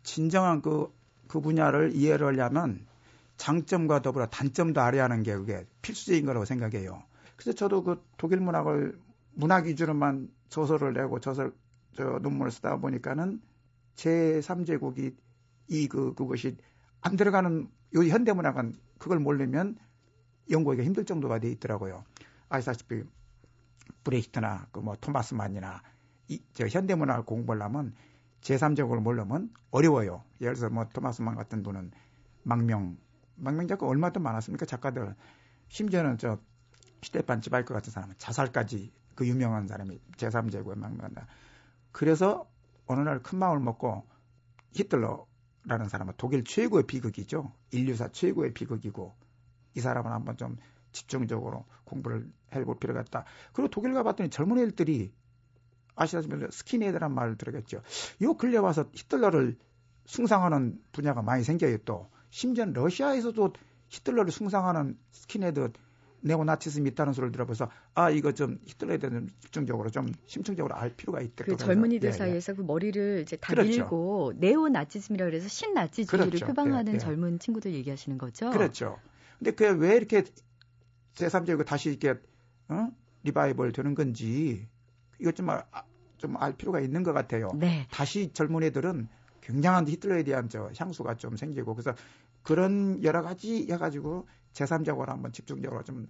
[0.04, 0.94] 진정한 그,
[1.28, 2.86] 그 분야를 이해를 하려면
[3.36, 7.04] 장점과 더불어 단점도 알아야 하는 게 그게 필수적인 거라고 생각해요.
[7.36, 9.00] 그래서 저도 그 독일 문학을
[9.34, 11.54] 문학 위주로만 소설을 내고 저설
[11.94, 13.42] 저 논문을 쓰다 보니까는
[13.96, 15.16] 제 3제국이
[15.70, 16.56] 이 그 그것이
[17.02, 19.78] 안 들어가는 요 현대 문학은 그걸 모르면
[20.50, 22.04] 연구하기가 힘들 정도가 돼 있더라고요.
[22.50, 23.04] 아시다시피
[24.04, 25.82] 브레히트나 그 뭐 토마스 만이나
[26.28, 27.94] 이, 저 현대문학을 공부하려면
[28.42, 30.24] 제3제국을 모르면 어려워요.
[30.42, 31.92] 예를 들어서 뭐 토마스 만 같은 분은
[32.44, 32.98] 망명,
[33.36, 34.66] 망명 작가 얼마나 많았습니까?
[34.66, 35.16] 작가들.
[35.70, 36.40] 심지어는 저
[37.04, 41.28] 스테판 츠바이크 같은 사람은 자살까지 그 유명한 사람이 제3제국에 망명한다.
[41.92, 42.50] 그래서
[42.86, 44.06] 어느 날 큰 마음을 먹고
[44.74, 47.52] 히틀러라는 사람은 독일 최고의 비극이죠.
[47.72, 49.16] 인류사 최고의 비극이고
[49.76, 50.58] 이 사람은 한번 좀
[50.98, 53.26] 집중적으로 공부를 해볼 필요가 있다.
[53.54, 55.14] 그리고 독일 가봤더니 젊은 애들이
[55.96, 57.82] 아시다시피 스킨헤드란 말을 들었겠죠.
[58.22, 59.58] 요 근래 와서 히틀러를
[60.06, 62.10] 숭상하는 분야가 많이 생겨요 또.
[62.30, 63.54] 심지어 러시아에서도
[63.90, 65.72] 히틀러를 숭상하는 스킨헤드
[66.22, 71.46] 네오나치즘이 있다는 소리를 들어봐서 아 이거 좀 히틀러에 대한 집중적으로 좀 심층적으로 알 필요가 있다.
[71.46, 73.70] 그 젊은이들 예, 예, 사이에서 그 머리를 이제 다 그렇죠.
[73.70, 76.48] 밀고 네오나치즘이라 그래서 신나치주의를 그렇죠.
[76.48, 77.00] 표방하는 예, 예.
[77.00, 78.50] 젊은 친구들 얘기하시는 거죠.
[78.50, 79.00] 그렇죠.
[79.38, 80.24] 근데 그게 왜 이렇게
[81.18, 82.20] 제3제국 다시 이렇게
[82.70, 82.90] 어?
[83.24, 84.68] 리바이벌 되는 건지
[85.20, 85.84] 이것 좀알 아,
[86.18, 87.50] 좀알 필요가 있는 것 같아요.
[87.56, 87.88] 네.
[87.92, 89.08] 다시 젊은이들은
[89.42, 91.94] 굉장한 히틀러에 대한 저 향수가 좀 생기고 그래서
[92.44, 96.08] 그런 여러 가지 해가지고 제3적으로 한번 집중적으로 좀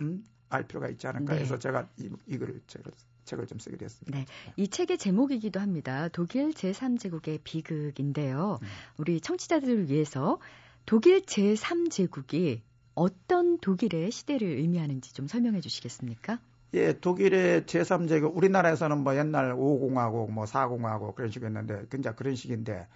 [0.00, 1.60] 음, 알 필요가 있지 않을까 해서 네.
[1.60, 2.92] 제가 이, 이글 책을,
[3.24, 4.18] 책을 좀 쓰게 됐습니다.
[4.18, 4.26] 네.
[4.56, 6.08] 이 책의 제목이기도 합니다.
[6.08, 8.58] 독일 제3제국의 비극인데요.
[8.62, 8.68] 음.
[8.98, 10.38] 우리 청취자들을 위해서
[10.86, 12.60] 독일 제3제국이
[12.94, 16.38] 어떤 독일의 시대를 의미하는지 좀 설명해 주시겠습니까?
[16.74, 22.86] 예, 독일의 제3제국, 우리나라에서는 뭐 옛날 5공화국, 뭐 4공화국 그런 식이었는데, 굉장히 그런 식인데,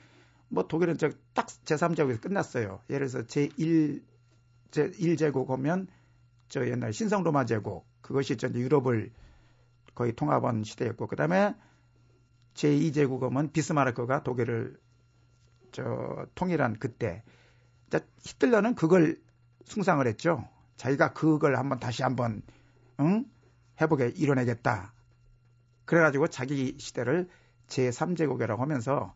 [0.48, 0.96] 뭐 독일은
[1.32, 2.80] 딱 제3제국에서 끝났어요.
[2.88, 4.00] 예를 들어서 제1,
[4.70, 5.88] 제1제국 오면
[6.48, 9.10] 저 옛날 신성로마 제국, 그것이 전 유럽을
[9.94, 11.54] 거의 통합한 시대였고, 그 다음에
[12.54, 14.78] 제2제국 오면 비스마르크가 독일을
[15.72, 17.24] 저 통일한 그때,
[17.90, 19.16] 자, 히틀러는 그걸
[19.64, 20.48] 숭상을 했죠.
[20.76, 22.42] 자기가 그걸 한번 다시 한번,
[23.00, 23.24] 응?
[23.80, 24.92] 해보게 이뤄내겠다.
[25.84, 27.28] 그래가지고 자기 시대를
[27.68, 29.14] 제3제국이라고 하면서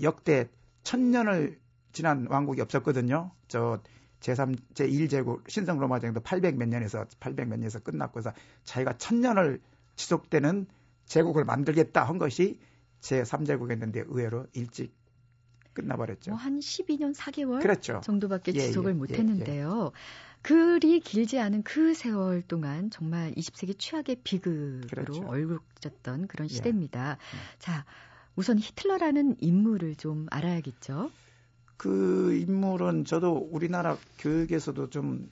[0.00, 0.48] 역대
[0.82, 1.60] 천년을
[1.92, 3.32] 지난 왕국이 없었거든요.
[3.48, 3.80] 저
[4.20, 8.32] 제3, 제1제국, 신성 로마제국도 800 몇 년에서, 800 몇 년에서 끝났고, 서
[8.64, 9.60] 자기가 천년을
[9.96, 10.66] 지속되는
[11.06, 12.60] 제국을 만들겠다 한 것이
[13.00, 14.94] 제3제국이었는데 의외로 일찍
[15.74, 16.30] 끝나버렸죠.
[16.32, 18.00] 뭐 한 12년 4개월 그렇죠.
[18.04, 19.82] 정도밖에 예, 지속을 예, 못했는데요.
[19.84, 20.32] 예, 예.
[20.42, 25.24] 그리 길지 않은 그 세월 동안 정말 20세기 최악의 비극으로 그렇죠.
[25.26, 26.52] 얼굴졌던 그런 예.
[26.52, 27.12] 시대입니다.
[27.12, 27.58] 예.
[27.58, 27.84] 자,
[28.34, 31.10] 우선 히틀러라는 인물을 좀 알아야겠죠.
[31.76, 35.28] 그 인물은 저도 우리나라 교육에서도 좀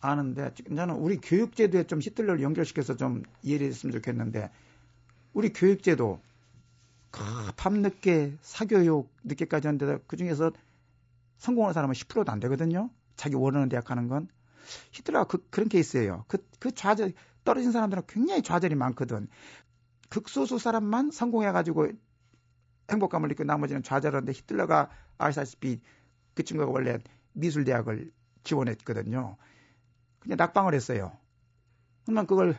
[0.00, 4.50] 아는데 저는 우리 교육제도에 좀 히틀러를 연결시켜서 좀 이해를 했으면 좋겠는데
[5.32, 6.20] 우리 교육제도
[7.56, 10.50] 밤늦게 사교육 늦게까지 하는데 그 중에서
[11.38, 12.90] 성공하는 사람은 10%도 안 되거든요.
[13.16, 14.28] 자기 원하는 대학 가는 건.
[14.92, 16.24] 히틀러가 그, 그런 케이스예요.
[16.28, 17.12] 그, 그 좌절,
[17.44, 19.28] 떨어진 사람들은 굉장히 좌절이 많거든.
[20.08, 21.88] 극소수 사람만 성공해가지고
[22.90, 25.80] 행복감을 느끼고 나머지는 좌절하는데 히틀러가 아시다시피
[26.34, 26.98] 그 친구가 원래
[27.32, 28.10] 미술대학을
[28.42, 29.36] 지원했거든요.
[30.20, 31.16] 그냥 낙방을 했어요.
[32.04, 32.56] 그러면 그걸,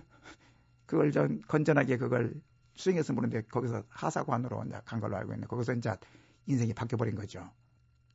[0.85, 2.33] 그걸 전 건전하게 그걸
[2.75, 5.95] 수행해서 보는데 거기서 하사관으로 간 걸로 알고 있는데 거기서 이제
[6.47, 7.49] 인생이 바뀌어버린 거죠.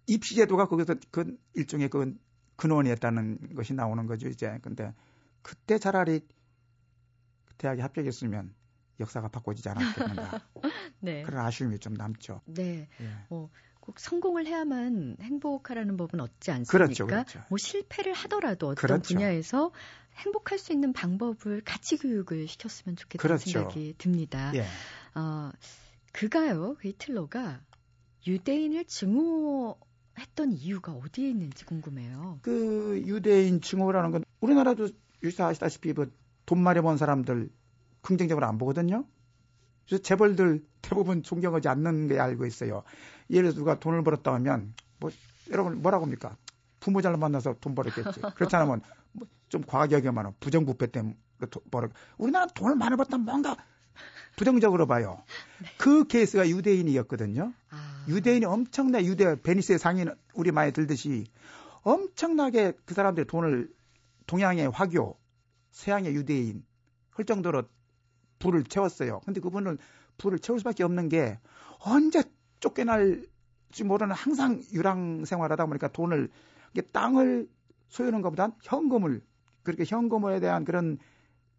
[0.06, 2.14] 입시제도가 거기서 그 일종의 그
[2.56, 4.58] 근원이었다는 것이 나오는 거죠, 이제.
[4.62, 4.94] 근데
[5.42, 6.26] 그때 차라리
[7.56, 8.54] 대학에 합격했으면
[9.00, 10.42] 역사가 바꿔지지 않았겠는가.
[11.00, 11.22] 네.
[11.22, 12.42] 그런 아쉬움이 좀 남죠.
[12.44, 12.88] 네.
[13.00, 13.10] 예.
[13.30, 13.48] 어,
[13.80, 16.72] 꼭 성공을 해야만 행복하라는 법은 없지 않습니까?
[16.72, 17.42] 그렇죠, 그렇죠.
[17.48, 19.14] 뭐 실패를 하더라도 어떤 그렇죠.
[19.14, 19.72] 분야에서
[20.16, 23.50] 행복할 수 있는 방법을 가치 교육을 시켰으면 좋겠다는 그렇죠.
[23.50, 24.52] 생각이 듭니다.
[24.54, 24.64] 예.
[25.14, 25.50] 어,
[26.12, 27.60] 그가요, 그 히틀러가
[28.26, 29.76] 유대인을 증오
[30.18, 32.40] 했던 이유가 어디에 있는지 궁금해요.
[32.42, 34.88] 그 유대인 증오라는 건 우리나라도
[35.22, 37.48] 유사하시다시피 뭐돈 많이 번 사람들
[38.02, 39.06] 긍정적으로 안 보거든요.
[39.86, 42.84] 그래서 재벌들 대부분 존경하지 않는 게 알고 있어요.
[43.30, 45.10] 예를 들어 누가 돈을 벌었다 하면 뭐
[45.50, 46.36] 여러분 뭐라고 합니까?
[46.80, 48.20] 부모 잘 만나서 돈 벌었겠지.
[48.34, 48.80] 그렇지 않으면
[49.12, 51.16] 뭐좀 과하게 하면 부정부패 때문에
[51.70, 51.88] 벌어.
[52.18, 53.56] 우리나라 돈을 많이 벌었다 뭔가
[54.36, 55.22] 부정적으로 봐요.
[55.62, 55.68] 네.
[55.78, 57.52] 그 케이스가 유대인이었거든요.
[57.70, 58.06] 아.
[58.08, 61.26] 유대인이 엄청나 유대 베니스의 상인 우리 많이 들듯이
[61.82, 63.70] 엄청나게 그 사람들이 돈을
[64.26, 65.18] 동양의 화교,
[65.72, 66.64] 서양의 유대인
[67.10, 67.64] 할 정도로
[68.38, 69.20] 불을 채웠어요.
[69.24, 69.78] 근데 그분은
[70.18, 71.38] 불을 채울 수밖에 없는 게
[71.80, 72.22] 언제
[72.60, 76.28] 쫓겨날지 모르는 항상 유랑 생활하다 보니까 돈을
[76.92, 77.48] 땅을
[77.88, 79.22] 소유하는 것보단 현금을
[79.62, 80.98] 그렇게 현금에 대한 그런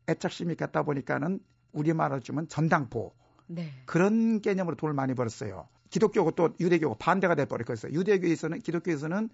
[0.08, 1.40] 애착심이 갖다 보니까는
[1.74, 3.14] 우리말로 치면 전당포
[3.48, 3.72] 네.
[3.86, 5.68] 그런 개념으로 돈을 많이 벌었어요.
[5.90, 7.92] 기독교고 또 유대교고 반대가 돼버렸어요.
[7.92, 9.30] 유대교에서는 기독교에서는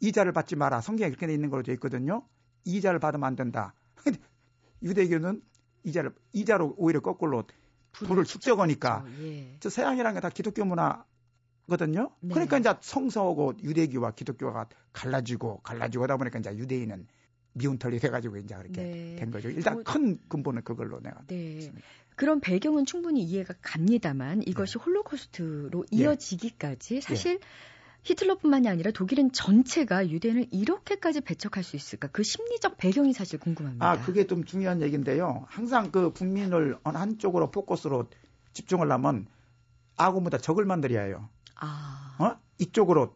[0.00, 0.80] 이자를 받지 마라.
[0.80, 2.26] 성경에 그렇게 돼 있는 걸로 되어 있거든요.
[2.64, 3.74] 이자를 받으면 안 된다.
[4.82, 5.42] 유대교는
[5.84, 7.44] 이자를 이자로 오히려 거꾸로
[7.92, 9.56] 불을 축적하니까 예.
[9.60, 12.10] 저 서양이라는 게 다 기독교 문화거든요.
[12.20, 12.34] 네.
[12.34, 17.06] 그러니까 이제 성서하고 유대교와 기독교가 갈라지고 갈라지고 하다 보니까 이제 유대인은
[17.54, 19.16] 미운 털이 돼가지고 이제 그렇게 네.
[19.16, 19.50] 된 거죠.
[19.50, 21.22] 일단 뭐, 큰 근본은 그걸로 내가.
[21.26, 21.72] 네.
[22.16, 24.84] 그런 배경은 충분히 이해가 갑니다만 이것이 네.
[24.84, 25.96] 홀로코스트로 예.
[25.96, 27.38] 이어지기까지 사실 예.
[28.04, 32.08] 히틀러뿐만이 아니라 독일은 전체가 유대인을 이렇게까지 배척할 수 있을까?
[32.08, 33.88] 그 심리적 배경이 사실 궁금합니다.
[33.88, 35.44] 아, 그게 좀 중요한 얘기인데요.
[35.48, 38.08] 항상 그 국민을 어느 한쪽으로 포커스로
[38.54, 39.26] 집중을 하면
[39.96, 41.28] 아군보다 적을 만들어야 해요.
[41.60, 42.16] 아.
[42.18, 42.36] 어?
[42.58, 43.14] 이쪽으로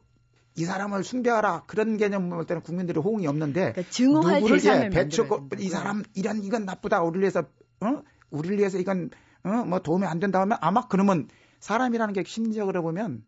[0.57, 5.51] 이 사람을 숭배하라 그런 개념 볼 때는 국민들의 호응이 없는데 그러니까 증오할 누구를 예, 배척
[5.59, 7.41] 이 사람 이런 이건 나쁘다 우리를 위해서
[7.81, 9.11] 어 우리를 위해서 이건
[9.43, 11.29] 어 뭐 도움이 안 된다 하면 아마 그러면
[11.61, 13.23] 사람이라는 게 심리적으로 보면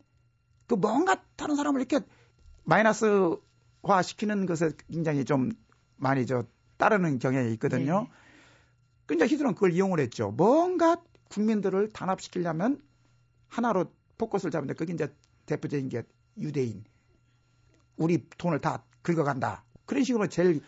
[0.69, 1.99] 그 뭔가 다른 사람을 이렇게
[2.65, 5.51] 마이너스화 시키는 것에 굉장히 좀
[5.97, 6.45] 많이 저
[6.77, 8.03] 따르는 경향이 있거든요.
[8.03, 8.09] 네.
[9.07, 10.31] 근데 히틀러는 그걸 이용을 했죠.
[10.31, 12.81] 뭔가 국민들을 단합시키려면
[13.49, 15.13] 하나로 포커스를 잡는데 그게 이제
[15.47, 16.03] 대표적인 게
[16.39, 16.85] 유대인.
[17.97, 19.65] 우리 돈을 다 긁어간다.
[19.87, 20.61] 그런 식으로 제일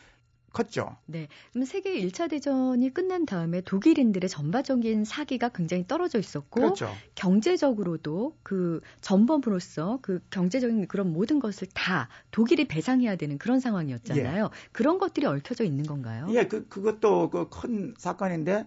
[0.52, 0.96] 컸죠.
[1.06, 1.28] 네.
[1.52, 6.90] 그럼 세계 1차 대전이 끝난 다음에 독일인들의 전반적인 사기가 굉장히 떨어져 있었고 그렇죠.
[7.14, 14.50] 경제적으로도 그 전범으로서 그 경제적인 그런 모든 것을 다 독일이 배상해야 되는 그런 상황이었잖아요.
[14.72, 16.26] 그런 것들이 얽혀져 있는 건가요?
[16.30, 18.66] 예, 그 그것도 그 큰 사건인데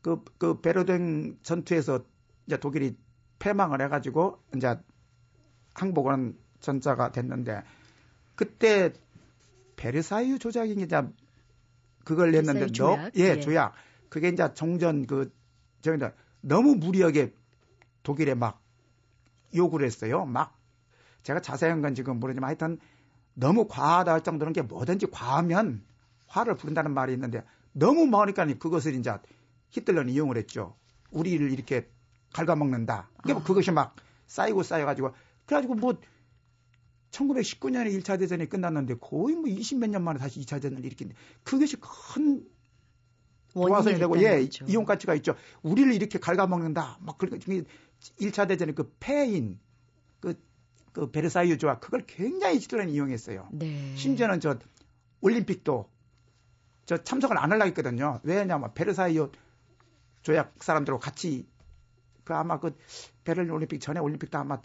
[0.00, 2.04] 그 그 베르댕 전투에서
[2.46, 2.96] 이제 독일이
[3.38, 4.76] 패망을 해 가지고 이제
[5.74, 7.62] 항복은 전자가 됐는데
[8.34, 8.92] 그때
[9.82, 11.02] 베르사유 조약이 이제
[12.04, 12.96] 그걸 냈는데 너?
[13.16, 13.40] 예, 예.
[13.40, 13.74] 조약
[14.08, 15.34] 그게 이제 정전 그
[15.80, 17.34] 저기다 너무 무리하게
[18.04, 18.62] 독일에 막
[19.52, 20.24] 요구를 했어요.
[20.24, 20.56] 막
[21.24, 22.78] 제가 자세한 건 지금 모르지만 하여튼
[23.34, 25.84] 너무 과하다 할 정도는 게 뭐든지 과하면
[26.28, 27.42] 화를 부른다는 말이 있는데
[27.72, 29.12] 너무 많으니까 그것을 이제
[29.70, 30.76] 히틀러는 이용을 했죠.
[31.10, 31.90] 우리를 이렇게
[32.32, 33.10] 갉아먹는다.
[33.20, 33.44] 그게 뭐 아.
[33.44, 33.96] 그것이 막
[34.28, 35.12] 쌓이고 쌓여가지고
[35.44, 35.94] 그래가지고 뭐
[37.12, 42.44] 1919년에 1차 대전이 끝났는데 거의 뭐 20몇 년 만에 다시 2차 대전을 일으킨데 그것이 큰
[43.52, 44.64] 도화선이 되고 예 거죠.
[44.66, 45.34] 이용 가치가 있죠.
[45.62, 46.98] 우리를 이렇게 갉아먹는다.
[47.00, 47.64] 막 그러니까 중에
[48.20, 49.60] 1차 대전에 그 패인
[50.20, 50.42] 그,
[50.92, 53.48] 그 베르사유 조약 그걸 굉장히 히틀러는 이용했어요.
[53.52, 53.94] 네.
[53.94, 54.58] 심지어는 저
[55.20, 55.90] 올림픽도
[56.86, 58.20] 저 참석을 안 하려고 했거든요.
[58.22, 59.30] 왜냐면 베르사유
[60.22, 61.46] 조약 사람들하고 같이
[62.24, 62.76] 그 아마 그
[63.24, 64.60] 베를린 올림픽 전에 올림픽도 아마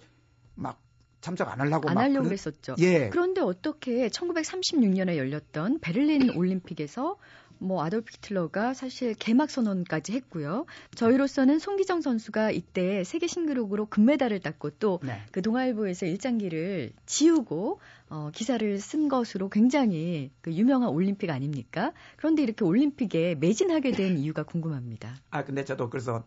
[0.55, 0.81] 막
[1.27, 2.75] 참석 안 하려고 안막 하려고 그랬었죠.
[2.79, 3.09] 예.
[3.09, 7.17] 그런데 어떻게 1936년에 열렸던 베를린 올림픽에서
[7.59, 10.65] 뭐 아돌프 히틀러가 사실 개막 선언까지 했고요.
[10.95, 15.21] 저희로서는 송기정 선수가 이때 세계 신기록으로 금메달을 땄고 또 네.
[15.31, 21.91] 그 동아일보에서 일장기를 지우고 어, 기사를 쓴 것으로 굉장히 그 유명한 올림픽 아닙니까?
[22.15, 25.15] 그런데 이렇게 올림픽에 매진하게 된 이유가 궁금합니다.
[25.29, 26.23] 아 근데 저도 그래서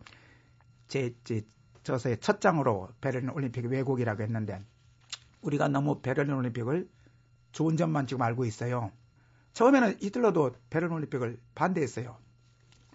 [0.87, 1.41] 제, 제
[1.83, 4.59] 저서의 첫 장으로 베를린 올림픽 왜곡이라고 했는데
[5.41, 6.89] 우리가 너무 베를린 올림픽을
[7.51, 8.91] 좋은 점만 지금 알고 있어요.
[9.53, 12.17] 처음에는 히틀러도 베를린 올림픽을 반대했어요.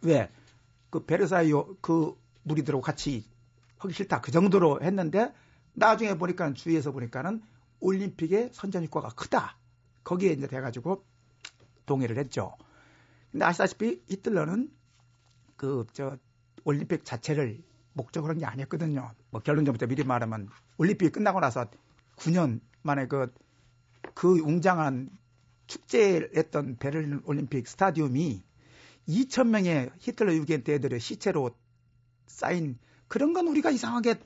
[0.03, 0.31] 왜?
[0.91, 3.25] 그 베르사유 그 무리들하고 같이
[3.79, 5.35] 하기 싫다 그 정도로 했는데
[5.75, 7.43] 나중에 보니까 주위에서 보니까는
[7.81, 9.57] 올림픽의 선전 효과가 크다.
[10.05, 11.05] 거기에 이제 돼가지고
[11.85, 12.57] 동의를 했죠.
[13.33, 14.71] 근데 아시다시피 히틀러는
[15.57, 16.17] 그 저
[16.65, 19.13] 올림픽 자체를 목적으로 한 게 아니었거든요.
[19.31, 21.67] 뭐 결론전부터 미리 말하면 올림픽이 끝나고 나서
[22.17, 23.33] 9년 만에 그,
[24.15, 25.11] 그 웅장한
[25.67, 28.43] 축제를 했던 베를린 올림픽 스타디움이
[29.09, 31.51] 2,000명의 히틀러 유겐대들의 시체로
[32.27, 34.17] 쌓인 그런 건 우리가 이상하게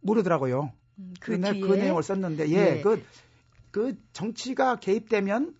[0.00, 0.72] 모르더라고요.
[0.98, 2.80] 음, 그, 그 내- 뒤에 그 내용을 썼는데, 예, 예.
[2.82, 3.02] 그,
[3.70, 5.54] 그 정치가 개입되면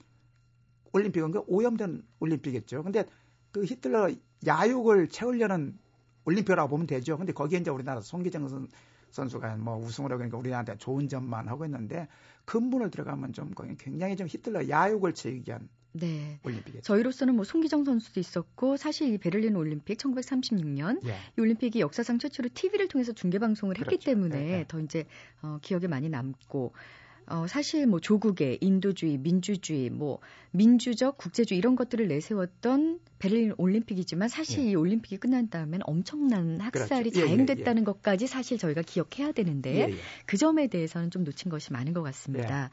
[0.93, 2.83] 올림픽은 그 오염된 올림픽이겠죠.
[2.85, 3.05] 근데
[3.51, 4.11] 그 히틀러
[4.47, 5.77] 야욕을 채우려는
[6.25, 7.19] 올림픽이라고 보면 되죠.
[7.19, 8.69] 근데 거기에 이제 우리나라 송기정
[9.15, 12.09] 선, 선수가 뭐 우승을 하고 그러니까 우리나라한테 좋은 점만 하고 있는데
[12.47, 15.15] 근본을 들어가면 좀 굉장히 좀 히틀러 야욕을
[15.47, 16.41] 위한 네.
[16.43, 16.83] 올림픽이죠.
[16.83, 21.15] 저희로서는 뭐 송기정 선수도 있었고 사실 이 베를린 올림픽 1936년 예.
[21.39, 24.07] 이 올림픽이 역사상 최초로 TV를 통해서 중계 방송을 했기 그렇죠.
[24.07, 24.65] 때문에 네, 네.
[24.67, 25.07] 더 이제
[25.43, 26.75] 어, 기억에 많이 남고
[27.27, 30.19] 어, 사실 뭐 조국의 인도주의, 민주주의, 뭐
[30.51, 34.71] 민주적 국제주의 이런 것들을 내세웠던 베를린 올림픽이지만 사실 예.
[34.71, 37.21] 이 올림픽이 끝난 다음엔 엄청난 학살이 그렇죠.
[37.21, 39.95] 예, 예, 자행됐다는 것까지 사실 저희가 기억해야 되는데 예, 예.
[40.27, 42.71] 그 점에 대해서는 좀 놓친 것이 많은 것 같습니다.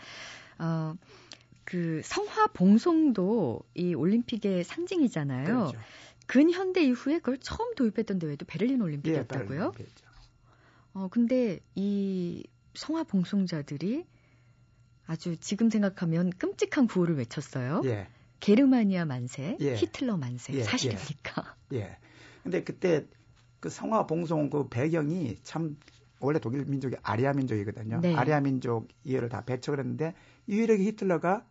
[0.60, 0.96] 어,
[1.64, 5.46] 그 성화 봉송도 이 올림픽의 상징이잖아요.
[5.46, 5.78] 그렇죠.
[6.28, 9.60] 근현대 이후에 그걸 처음 도입했던 대회도 베를린 예, 올림픽이었다고요?
[9.60, 10.06] 올림픽이죠.
[10.94, 14.06] 어, 근데 이 성화 봉송자들이
[15.06, 17.82] 아주 지금 생각하면 끔찍한 구호를 외쳤어요.
[17.86, 18.08] 예.
[18.40, 19.76] 게르마니아 만세, 예.
[19.76, 20.54] 히틀러 만세.
[20.54, 21.56] 예, 사실입니까?
[21.74, 21.98] 예.
[22.44, 23.06] 근데 그때
[23.60, 25.78] 그 성화 봉송 그 배경이 참
[26.20, 28.00] 원래 독일 민족이 아리아 민족이거든요.
[28.02, 28.16] 네.
[28.16, 30.16] 아리아 민족 이해를 다 배척을 했는데
[30.48, 31.46] 유일하게 히틀러가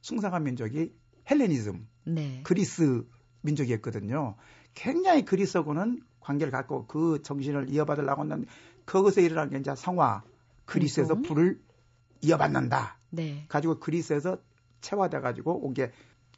[0.00, 0.92] 숭상한 민족이
[1.30, 2.40] 헬레니즘, 네.
[2.44, 3.04] 그리스
[3.42, 4.36] 민족이었거든요.
[4.74, 8.46] 굉장히 그리스하고는 관계를 갖고 그 정신을 이어받으려고 했는데
[8.84, 10.22] 그것에 일어난 게 이제 성화,
[10.64, 11.14] 그리스에서?
[11.16, 11.60] 불을
[12.22, 12.98] 이어받는다.
[13.10, 13.44] 네.
[13.48, 14.38] 가지고 그리스에서
[14.80, 15.92] 체화돼 가지고 온 게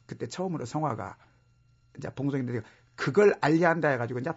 [0.05, 1.17] 그때 처음으로 성화가
[1.97, 2.61] 이제 봉송인데
[2.95, 4.31] 그걸 알리한다 해 가지고 이제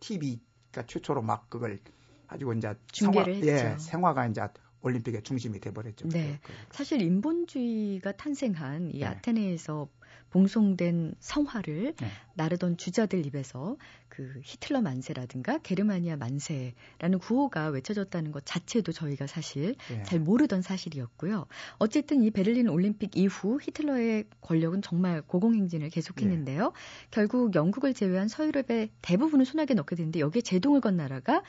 [0.00, 1.78] TV가 최초로 막 그걸
[2.26, 3.78] 가지고 이제 중계를 성화, 예, 했죠.
[3.84, 4.46] 생화가 이제
[4.86, 6.08] 올림픽의 중심이 돼버렸죠.
[6.08, 6.38] 네.
[6.42, 6.58] 그, 그.
[6.70, 9.06] 사실 인본주의가 탄생한 이 네.
[9.06, 9.88] 아테네에서
[10.30, 12.06] 봉송된 성화를 네.
[12.34, 13.76] 나르던 주자들 입에서
[14.08, 20.02] 그 히틀러 만세라든가 게르마니아 만세라는 구호가 외쳐졌다는 것 자체도 저희가 사실 예.
[20.02, 21.46] 잘 모르던 사실이었고요.
[21.78, 26.72] 어쨌든 이 베를린 올림픽 이후 히틀러의 권력은 정말 고공행진을 계속했는데요.
[27.10, 31.42] 결국 영국을 제외한 서유럽의 대부분을 손아귀에 넣게 됐는데 여기에 제동을 건 나라가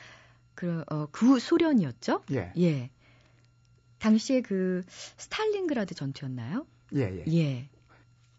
[0.54, 2.22] 그, 어, 구 소련이었죠.
[2.32, 2.52] 예.
[2.58, 2.90] 예.
[3.98, 4.82] 당시에 그
[5.16, 6.66] 스탈린그라드 전투였나요?
[6.94, 7.24] 예, 예.
[7.32, 7.68] 예.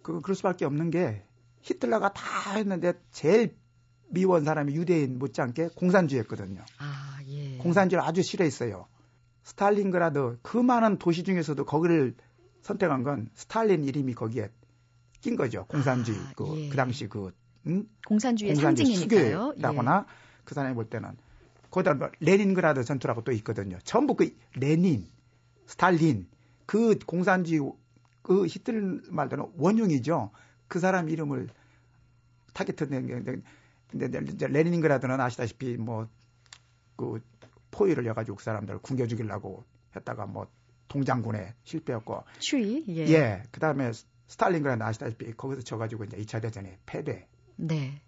[0.01, 1.23] 그, 그럴 수밖에 없는 게
[1.61, 3.55] 히틀러가 다 했는데 제일
[4.09, 6.63] 미워한 사람이 유대인 못지않게 공산주의였거든요.
[6.79, 7.57] 아, 예.
[7.57, 8.87] 공산주의를 아주 싫어했어요.
[9.43, 12.15] 스탈린그라드 그 많은 도시 중에서도 거기를
[12.61, 14.49] 선택한 건 스탈린 이름이 거기에
[15.21, 15.65] 낀 거죠.
[15.67, 16.17] 공산주의.
[16.17, 16.69] 아, 그, 예.
[16.69, 17.31] 그 당시 그,
[17.67, 17.87] 응?
[18.07, 19.53] 공산주의의 공산주의 상징이니까요.
[19.55, 20.05] 수교라거나
[20.43, 21.17] 그 사람이 볼 때는
[21.69, 23.77] 거기다 뭐 레닌그라드 전투라고 또 있거든요.
[23.83, 25.07] 전부 그 레닌,
[25.69, 26.27] 스탈린
[26.65, 27.61] 그 공산주의
[28.23, 30.31] 그 히틀러 말대로 원흉이죠.
[30.67, 31.47] 그 사람 이름을
[32.53, 33.41] 타겟했는 게
[33.87, 37.21] 근데 레닌그라드는 아시다시피 뭐그
[37.69, 39.63] 포위를 해가지고 그 사람들 굶겨 죽이려고
[39.95, 40.47] 했다가 뭐
[40.87, 42.39] 동장군에 실패했고 예.
[42.39, 42.83] 추위.
[42.87, 43.07] 예.
[43.07, 43.91] 예, 그 다음에
[44.27, 47.19] 스탈린그라드 아시다시피 거기서 져가지고 이제 2차 대전에 패배로
[47.57, 48.01] 네.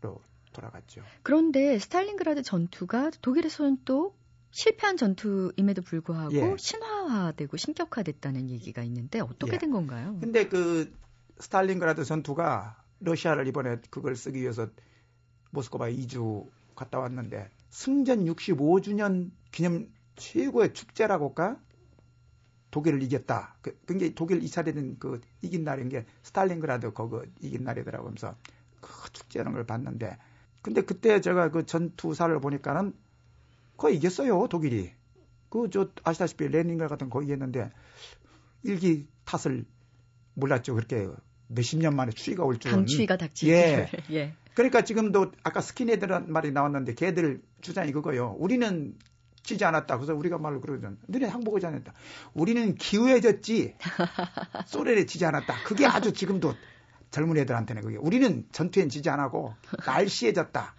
[0.52, 1.04] 돌아갔죠.
[1.22, 4.16] 그런데 스탈린그라드 전투가 독일에서는 또
[4.52, 6.56] 실패한 전투임에도 불구하고 예.
[6.58, 9.58] 신화화되고 신격화됐다는 얘기가 있는데 어떻게 예.
[9.58, 10.18] 된 건가요?
[10.20, 10.94] 근데 그
[11.40, 14.68] 스탈린그라드 전투가 러시아를 이번에 그걸 쓰기 위해서
[15.52, 21.60] 모스크바 2주 갔다 왔는데 승전 65주년 기념 최고의 축제라고 할까?
[22.70, 23.58] 독일을 이겼다.
[23.62, 28.36] 그, 그게 독일 2차 대전 그 이긴 날인 게 스탈린그라드 거기 이긴 날이더라고 하면서
[28.80, 30.18] 그 축제라는 걸 봤는데
[30.62, 32.94] 근데 그때 제가 그 전투사를 보니까는
[33.82, 34.92] 거의 이겼어요, 독일이.
[35.50, 37.72] 그 저 아시다시피 레닌그라드 같은 거 했는데
[38.64, 39.66] 일기 탓을
[40.36, 40.76] 몰랐죠.
[40.76, 41.10] 그렇게
[41.48, 42.78] 몇십 년 만에 추위가 올 줄은.
[42.78, 43.88] 강추위가 닥칠 예.
[43.90, 44.00] 줄.
[44.16, 44.34] 예.
[44.54, 48.36] 그러니까 지금도 아까 스키네드라는 말이 나왔는데 걔들 주장이 그거요.
[48.38, 48.96] 우리는
[49.44, 49.98] 지지 않았다.
[49.98, 50.96] 그래서 우리가 말로 그러잖아.
[51.08, 51.94] 너네 항복하지 않았다.
[52.34, 53.76] 우리는 기우해졌지.
[54.68, 55.64] 소련에 지지 않았다.
[55.66, 56.54] 그게 아주 지금도
[57.10, 57.98] 젊은 애들한테는 그게.
[57.98, 59.54] 우리는 전투엔 지지 않았고
[59.86, 60.76] 날씨해졌다.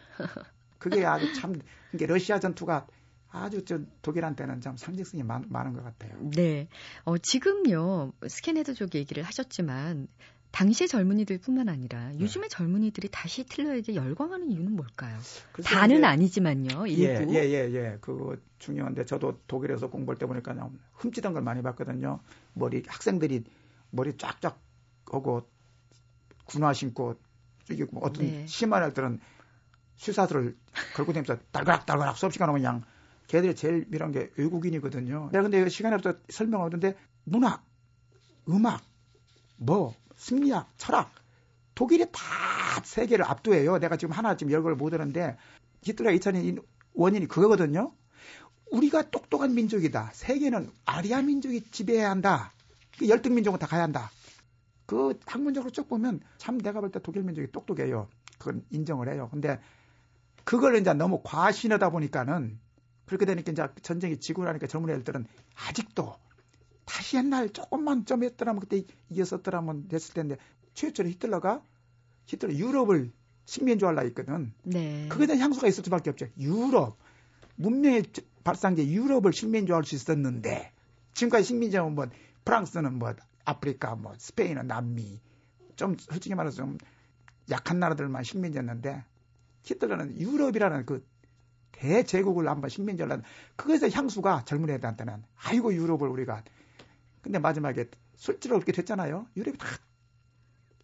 [0.82, 1.54] 그게 아주 참
[1.94, 2.88] 이게 러시아 전투가
[3.30, 6.12] 아주 저 독일한테는 참 상징성이 많, 많은 것 같아요.
[6.32, 6.66] 네.
[7.04, 10.08] 어, 지금요, 스캔헤드족 얘기를 하셨지만,
[10.50, 12.18] 당시 젊은이들뿐만 아니라 네.
[12.20, 15.16] 요즘의 젊은이들이 다시 히틀러에게 열광하는 이유는 뭘까요?
[15.64, 17.34] 다는 이제- 아니지만요, 예, 일부.
[17.34, 17.98] 예, 예, 예.
[18.00, 22.18] 그거 중요한데 저도 독일에서 공부할 때 보니까 그냥 흠치던 걸 많이 봤거든요.
[22.54, 23.44] 머리 학생들이
[23.90, 24.60] 머리 쫙쫙
[25.10, 25.48] 하고
[26.44, 27.14] 군화 신고
[27.70, 28.46] 이게 뭐 어떤 네.
[28.46, 29.20] 심한 애들은
[29.96, 30.56] 슈사들을
[30.94, 32.82] 걸고 다니면서 달가락달가락 수업 시간 오면 그냥
[33.28, 35.30] 걔들이 제일 미란 게 외국인이거든요.
[35.32, 37.64] 내가 근데 시간에 없어 설명을 하는데 문학,
[38.48, 38.82] 음악,
[39.56, 41.12] 뭐 승리학, 철학
[41.74, 42.20] 독일이 다
[42.84, 43.78] 세계를 압도해요.
[43.78, 45.36] 내가 지금 하나 지금 열걸 못 하는데
[45.82, 46.62] 히틀러가 2차년
[46.94, 47.92] 원인이 그거거든요.
[48.70, 50.10] 우리가 똑똑한 민족이다.
[50.14, 52.52] 세계는 아리아 민족이 지배해야 한다.
[52.98, 54.10] 그 열등 민족은 다 가야 한다.
[54.86, 58.08] 그 학문적으로 쭉 보면 참 내가 볼 때 독일 민족이 똑똑해요.
[58.38, 59.28] 그건 인정을 해요.
[59.30, 59.60] 근데
[60.44, 62.58] 그걸 이제 너무 과신하다 보니까는
[63.06, 66.16] 그렇게 되니까 이제 전쟁이 지고 나니까 젊은 애들은 아직도
[66.84, 70.36] 다시 옛날 조금만 좀 했더라면 그때 이겼었더라면 됐을 텐데
[70.74, 71.62] 최초로 히틀러가
[72.26, 73.12] 히틀러 유럽을
[73.44, 74.52] 식민지화하려 했거든.
[74.62, 75.08] 네.
[75.08, 76.26] 그거에 대한 향수가 있을 수밖에 없죠.
[76.38, 76.96] 유럽
[77.56, 78.04] 문명의
[78.44, 80.72] 발상제 유럽을 식민지화할 수 있었는데
[81.14, 82.06] 지금까지 식민지하면 뭐
[82.44, 85.20] 프랑스는 뭐 아프리카 뭐 스페인은 남미
[85.76, 86.78] 좀 솔직히 말해서 좀
[87.50, 89.04] 약한 나라들만 식민지였는데
[89.64, 91.06] 히틀러는 유럽이라는 그
[91.72, 93.24] 대제국을 한번 식민지하려는
[93.56, 96.44] 그것의 향수가 젊은 애들한테는 아이고 유럽을 우리가
[97.22, 99.26] 근데 마지막에 술지를 얻게 됐잖아요.
[99.36, 99.66] 유럽이 다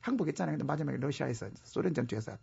[0.01, 0.55] 항복했잖아요.
[0.55, 2.39] 근데 마지막에 러시아에서 소련 전투에서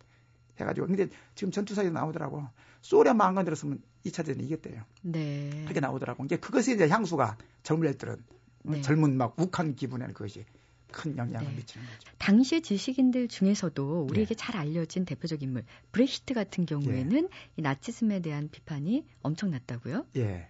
[0.58, 2.46] 해가지고 근데 지금 전투사에 나오더라고
[2.80, 4.82] 소련만 안 건드렸으면 2차 대전 이겼대요.
[5.02, 5.50] 네.
[5.64, 6.24] 그렇게 나오더라고.
[6.24, 8.16] 이제 그것에 이제 향수가 젊은 애들은
[8.62, 8.80] 네.
[8.82, 10.44] 젊은 막 욱한 기분에는 그것이
[10.92, 11.56] 큰 영향을 네.
[11.56, 12.10] 미치는 거죠.
[12.18, 14.34] 당시 지식인들 중에서도 우리에게 네.
[14.34, 20.06] 잘 알려진 대표적 인물 브레히트 같은 경우에는 이 나치즘에 대한 비판이 엄청났다고요.
[20.16, 20.48] 예.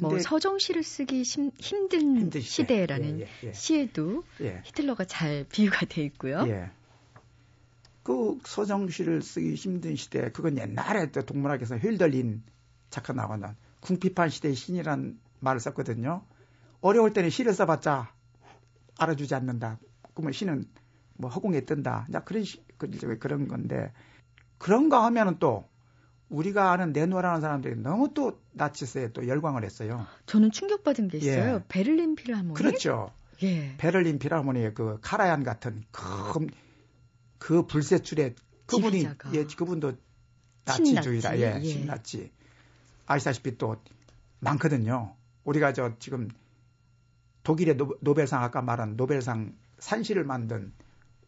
[0.00, 2.86] 뭐 서정시를 쓰기 심- 힘든, 힘든 시대.
[2.86, 3.52] 시대라는 예, 예, 예.
[3.52, 4.62] 시에도 예.
[4.64, 6.44] 히틀러가 잘 비유가 돼 있고요.
[6.48, 6.70] 예.
[8.02, 12.42] 그 서정시를 쓰기 힘든 시대, 그건 옛날에 또 독문학에서 횔덜린
[12.90, 13.48] 작가 나오는
[13.80, 16.24] 궁핍한 시대의 신이라는 말을 썼거든요.
[16.80, 18.12] 어려울 때는 시를 써봤자
[18.98, 19.78] 알아주지 않는다.
[20.14, 20.64] 그러면 시는
[21.14, 22.06] 뭐 허공에 뜬다.
[22.12, 22.88] 자, 그런 시, 그-
[23.18, 23.92] 그런 건데,
[24.58, 25.68] 그런가 하면은 또
[26.28, 30.06] 우리가 아는 네노라는 사람들이 너무 또 나치스에 또 열광을 했어요.
[30.26, 31.54] 저는 충격받은 게 있어요.
[31.56, 31.64] 예.
[31.68, 32.54] 베를린 필하모니.
[32.54, 33.12] 그렇죠.
[33.42, 33.74] 예.
[33.76, 36.48] 베를린 필하모니의 그 카라얀 같은 큰
[37.38, 38.36] 그 불세출의
[38.66, 39.34] 그분이 지휘자가.
[39.34, 39.94] 예 그분도
[40.64, 41.64] 나치주의라 예, 예.
[41.64, 42.30] 신나치
[43.04, 43.76] 아시다시피 또
[44.38, 45.16] 많거든요.
[45.44, 46.28] 우리가 저 지금
[47.42, 50.72] 독일의 노, 벨상 아까 말한 노벨상 산실을 만든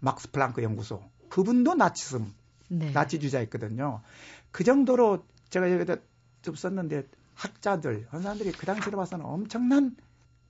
[0.01, 2.33] 막스 플랑크 연구소 그분도 나치즘
[2.69, 2.93] 네.
[2.93, 4.03] 나치 주자였거든요.
[4.51, 5.97] 그 정도로 제가 여기다
[6.43, 9.97] 좀 썼는데 학자들, 한 사람들이 그 당시로 봐서는 엄청난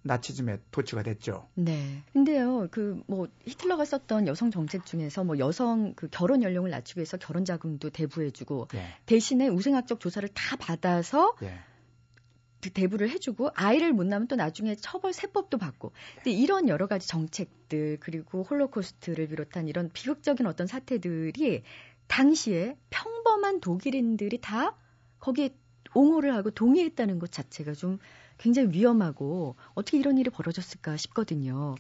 [0.03, 1.49] 나치즘에 도취가 됐죠.
[1.55, 2.03] 네.
[2.13, 7.17] 근데요, 그 뭐 히틀러가 썼던 여성 정책 중에서 뭐 여성 그 결혼 연령을 낮추기 위해서
[7.17, 8.87] 결혼 자금도 대부해주고 예.
[9.07, 11.59] 대신에 우생학적 조사를 다 받아서 예.
[12.65, 17.07] 그 대부를 해주고 아이를 못 낳으면 또 나중에 처벌 세법도 받고 근데 이런 여러 가지
[17.07, 21.63] 정책들 그리고 홀로코스트를 비롯한 이런 비극적인 어떤 사태들이
[22.07, 24.79] 당시에 평범한 독일인들이 다
[25.19, 25.55] 거기에
[25.93, 27.99] 옹호를 하고 동의했다는 것 자체가 좀
[28.39, 31.75] 굉장히 위험하고 어떻게 이런 일이 벌어졌을까 싶거든요.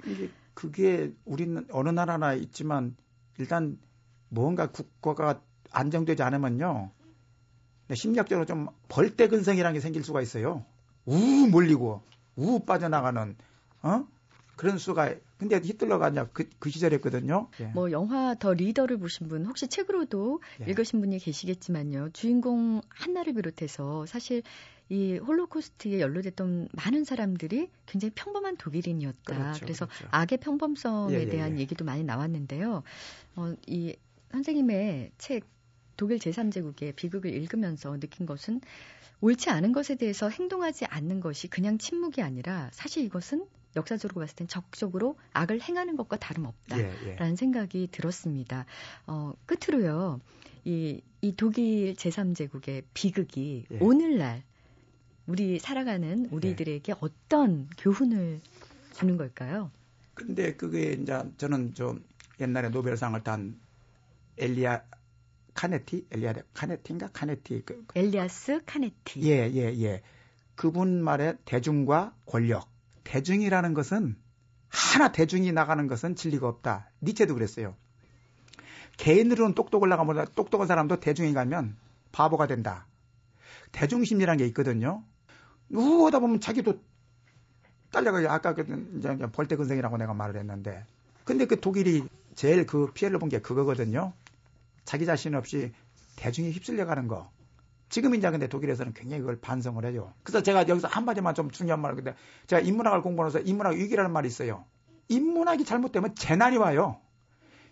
[0.52, 2.94] 그게 우리는 어느 나라나 있지만
[3.38, 3.78] 일단
[4.28, 6.90] 뭔가 국가가 안정되지 않으면요.
[7.94, 10.64] 심리학적으로 좀 벌떼근성이라는 게 생길 수가 있어요.
[11.06, 12.02] 우 몰리고
[12.36, 13.36] 우 빠져나가는
[13.82, 14.06] 어
[14.56, 17.48] 그런 수가 근데 히틀러가 아니라 그, 그 시절이었거든요.
[17.60, 17.64] 예.
[17.66, 20.70] 뭐 영화 더 리더를 보신 분 혹시 책으로도 예.
[20.70, 22.10] 읽으신 분이 계시겠지만요.
[22.12, 24.42] 주인공 한나를 비롯해서 사실
[24.88, 29.34] 이 홀로코스트에 연루됐던 많은 사람들이 굉장히 평범한 독일인이었다.
[29.34, 30.08] 그렇죠, 그래서 그렇죠.
[30.10, 31.60] 악의 평범성에 예, 예 대한 예.
[31.62, 32.82] 얘기도 많이 나왔는데요.
[33.36, 33.96] 어, 이
[34.30, 35.44] 선생님의 책
[35.96, 38.60] 독일 제3제국의 비극을 읽으면서 느낀 것은
[39.24, 44.48] 옳지 않은 것에 대해서 행동하지 않는 것이 그냥 침묵이 아니라 사실 이것은 역사적으로 봤을 땐
[44.48, 47.36] 적극적으로 악을 행하는 것과 다름없다라는 예, 예.
[47.36, 48.66] 생각이 들었습니다.
[49.06, 50.20] 어, 끝으로요.
[50.66, 53.78] 이, 이 독일 제3제국의 비극이 예.
[53.80, 54.42] 오늘날
[55.26, 56.96] 우리 살아가는 우리들에게 예.
[57.00, 58.40] 어떤 교훈을
[58.92, 59.70] 주는 걸까요?
[60.12, 62.04] 근데 그게 이제 저는 좀
[62.40, 63.58] 옛날에 노벨상을 탄
[64.36, 64.82] 엘리아
[65.54, 70.02] 카네티 엘리아 카네티인가 카네티 그, 그, 엘리아스 카네티 예예예 예, 예.
[70.56, 72.68] 그분 말에 대중과 권력
[73.04, 74.16] 대중이라는 것은
[74.68, 76.90] 하나 대중이 나가는 것은 진리가 없다.
[77.02, 77.76] 니체도 그랬어요.
[78.96, 81.76] 개인으로는 똑똑을 나가보다 똑똑한 사람도 대중이 가면
[82.12, 82.86] 바보가 된다.
[83.72, 85.02] 대중심리라는 게 있거든요.
[85.68, 86.80] 누구다 보면 자기도
[87.90, 88.64] 딸려가 아까 그
[89.32, 90.84] 벌떼근성이라고 내가 말을 했는데
[91.24, 94.12] 근데 그 독일이 제일 그 피해를 본 게 그거거든요.
[94.84, 95.72] 자기 자신 없이
[96.16, 97.30] 대중이 휩쓸려 가는 거.
[97.88, 100.12] 지금 이제 근데 독일에서는 굉장히 그걸 반성을 해요.
[100.22, 102.14] 그래서 제가 여기서 한마디만 좀 중요한 말을 근데
[102.46, 104.64] 제가 인문학을 공부하면서 인문학 위기라는 말이 있어요.
[105.08, 107.00] 인문학이 잘못되면 재난이 와요.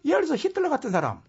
[0.05, 1.23] 예를 들어서 히틀러 같은 사람,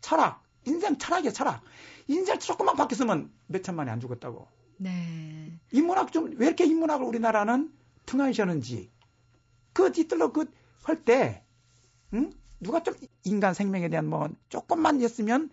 [0.00, 1.62] 철학, 인생 철학이야 철학.
[2.08, 4.48] 인생 조금만 바뀌었으면 몇 천만이 안 죽었다고.
[4.78, 5.52] 네.
[5.70, 7.72] 인문학 좀 왜 이렇게 인문학을 우리나라는
[8.06, 8.90] 등한시하는지
[9.72, 11.44] 그 히틀러 그할 때,
[12.14, 12.32] 응?
[12.62, 12.94] 누가 좀
[13.24, 15.50] 인간 생명에 대한 뭐 조금만 했으면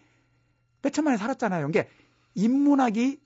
[0.82, 1.66] 몇 천만이 살았잖아요.
[1.68, 1.90] 그게
[2.36, 3.20] 인문학이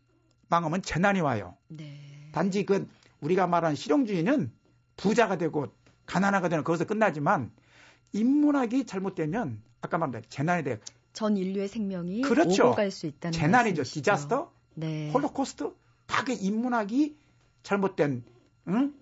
[0.50, 1.58] 망하면 재난이 와요.
[1.68, 2.30] 네.
[2.32, 2.88] 단지 그
[3.22, 4.52] 우리가 말하는 실용주의는
[4.98, 5.68] 부자가 되고
[6.06, 7.52] 가난하가 되는 거기서 끝나지만
[8.14, 10.80] 인문학이 잘못되면 아까 말한 재난이 돼.
[11.12, 12.68] 전 인류의 생명이 그렇죠.
[12.68, 13.82] 오고 갈 수 있다는 재난이죠.
[13.82, 14.00] 말씀이시죠.
[14.00, 15.12] disaster, 네.
[15.12, 15.74] 홀로코스트
[16.08, 17.18] 다 그 인문학이
[17.64, 18.24] 잘못된
[18.70, 18.94] 응?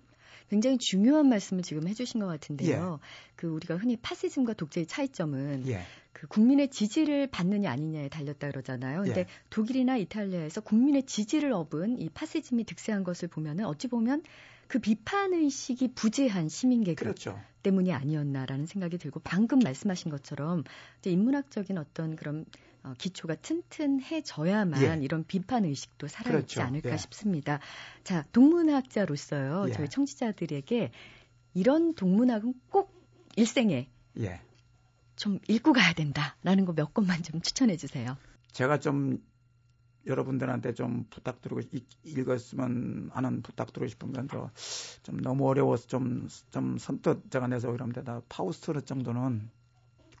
[0.52, 2.98] 굉장히 중요한 말씀을 지금 해주신 것 같은데요.
[3.00, 3.06] 예.
[3.36, 5.80] 그 우리가 흔히 파시즘과 독재의 차이점은 예.
[6.12, 9.04] 그 국민의 지지를 받느냐 아니냐에 달렸다 그러잖아요.
[9.04, 9.26] 근데 예.
[9.48, 14.22] 독일이나 이탈리아에서 국민의 지지를 얻은 이 파시즘이 득세한 것을 보면은 어찌 보면
[14.66, 17.40] 그 비판 의식이 부재한 시민 계급 그렇죠.
[17.62, 20.64] 때문이 아니었나라는 생각이 들고 방금 말씀하신 것처럼
[20.98, 22.44] 이제 인문학적인 어떤 그런
[22.82, 25.04] 어, 기초가 튼튼해져야만 예.
[25.04, 26.62] 이런 비판 의식도 살아있지 그렇죠.
[26.62, 26.96] 않을까 예.
[26.96, 27.60] 싶습니다.
[28.02, 29.66] 자, 동문학자로서요.
[29.68, 29.72] 예.
[29.72, 30.90] 저희 청취자들에게
[31.54, 32.92] 이런 동문학은 꼭
[33.36, 33.88] 일생에
[34.18, 34.40] 예.
[35.16, 38.16] 좀 읽고 가야 된다라는 거 몇 권만 좀 추천해 주세요.
[38.50, 39.18] 제가 좀
[40.06, 41.60] 여러분들한테 좀 부탁드리고
[42.04, 49.50] 읽었으면 하는 부탁드리고 싶은 건좀 너무 어려워서 좀, 좀 선뜻 제가 내서 그러는데다 파우스트 정도는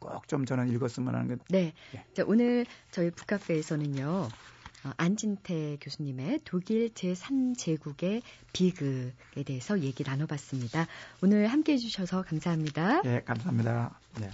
[0.00, 1.42] 꼭 좀 저는 읽었으면 하는 게.
[1.48, 1.72] 네.
[1.94, 2.04] 예.
[2.14, 4.28] 자, 오늘 저희 북카페에서는요.
[4.84, 8.22] 어, 안진태 교수님의 독일 제3제국의
[8.52, 10.88] 비극에 대해서 얘기 나눠봤습니다.
[11.22, 13.02] 오늘 함께 해주셔서 감사합니다.
[13.02, 14.00] 네, 감사합니다.
[14.20, 14.30] 네.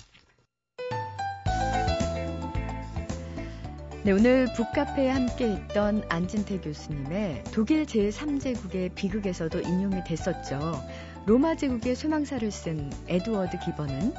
[4.09, 10.83] 네, 오늘 북카페에 함께 있던 안진태 교수님의 독일 제3제국의 비극에서도 인용이 됐었죠.
[11.27, 14.15] 로마 제국의 소망사를 쓴 에드워드 기버는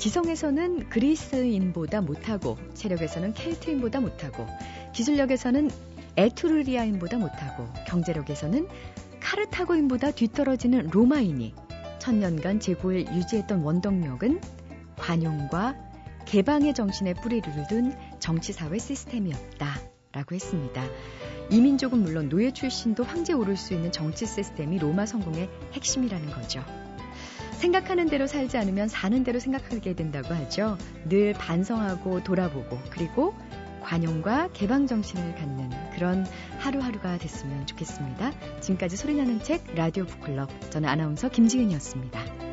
[0.00, 4.44] 지성에서는 그리스인보다 못하고 체력에서는 켈트인보다 못하고
[4.92, 5.70] 기술력에서는
[6.16, 8.66] 에투르리아인보다 못하고 경제력에서는
[9.20, 11.54] 카르타고인보다 뒤떨어지는 로마인이
[12.00, 14.40] 천년간 제고를 유지했던 원동력은
[14.98, 15.92] 관용과
[16.24, 19.80] 개방의 정신에 뿌리를 둔 정치사회 시스템이었다
[20.12, 20.82] 라고 했습니다.
[21.50, 26.64] 이민족은 물론 노예 출신도 황제 오를 수 있는 정치 시스템이 로마 성공의 핵심이라는 거죠.
[27.58, 30.78] 생각하는 대로 살지 않으면 사는 대로 생각하게 된다고 하죠.
[31.08, 33.34] 늘 반성하고 돌아보고 그리고
[33.82, 36.24] 관용과 개방 정신을 갖는 그런
[36.58, 38.32] 하루하루가 됐으면 좋겠습니다.
[38.60, 42.51] 지금까지 소리나는 책 라디오 북클럽 저는 아나운서 김지은이었습니다.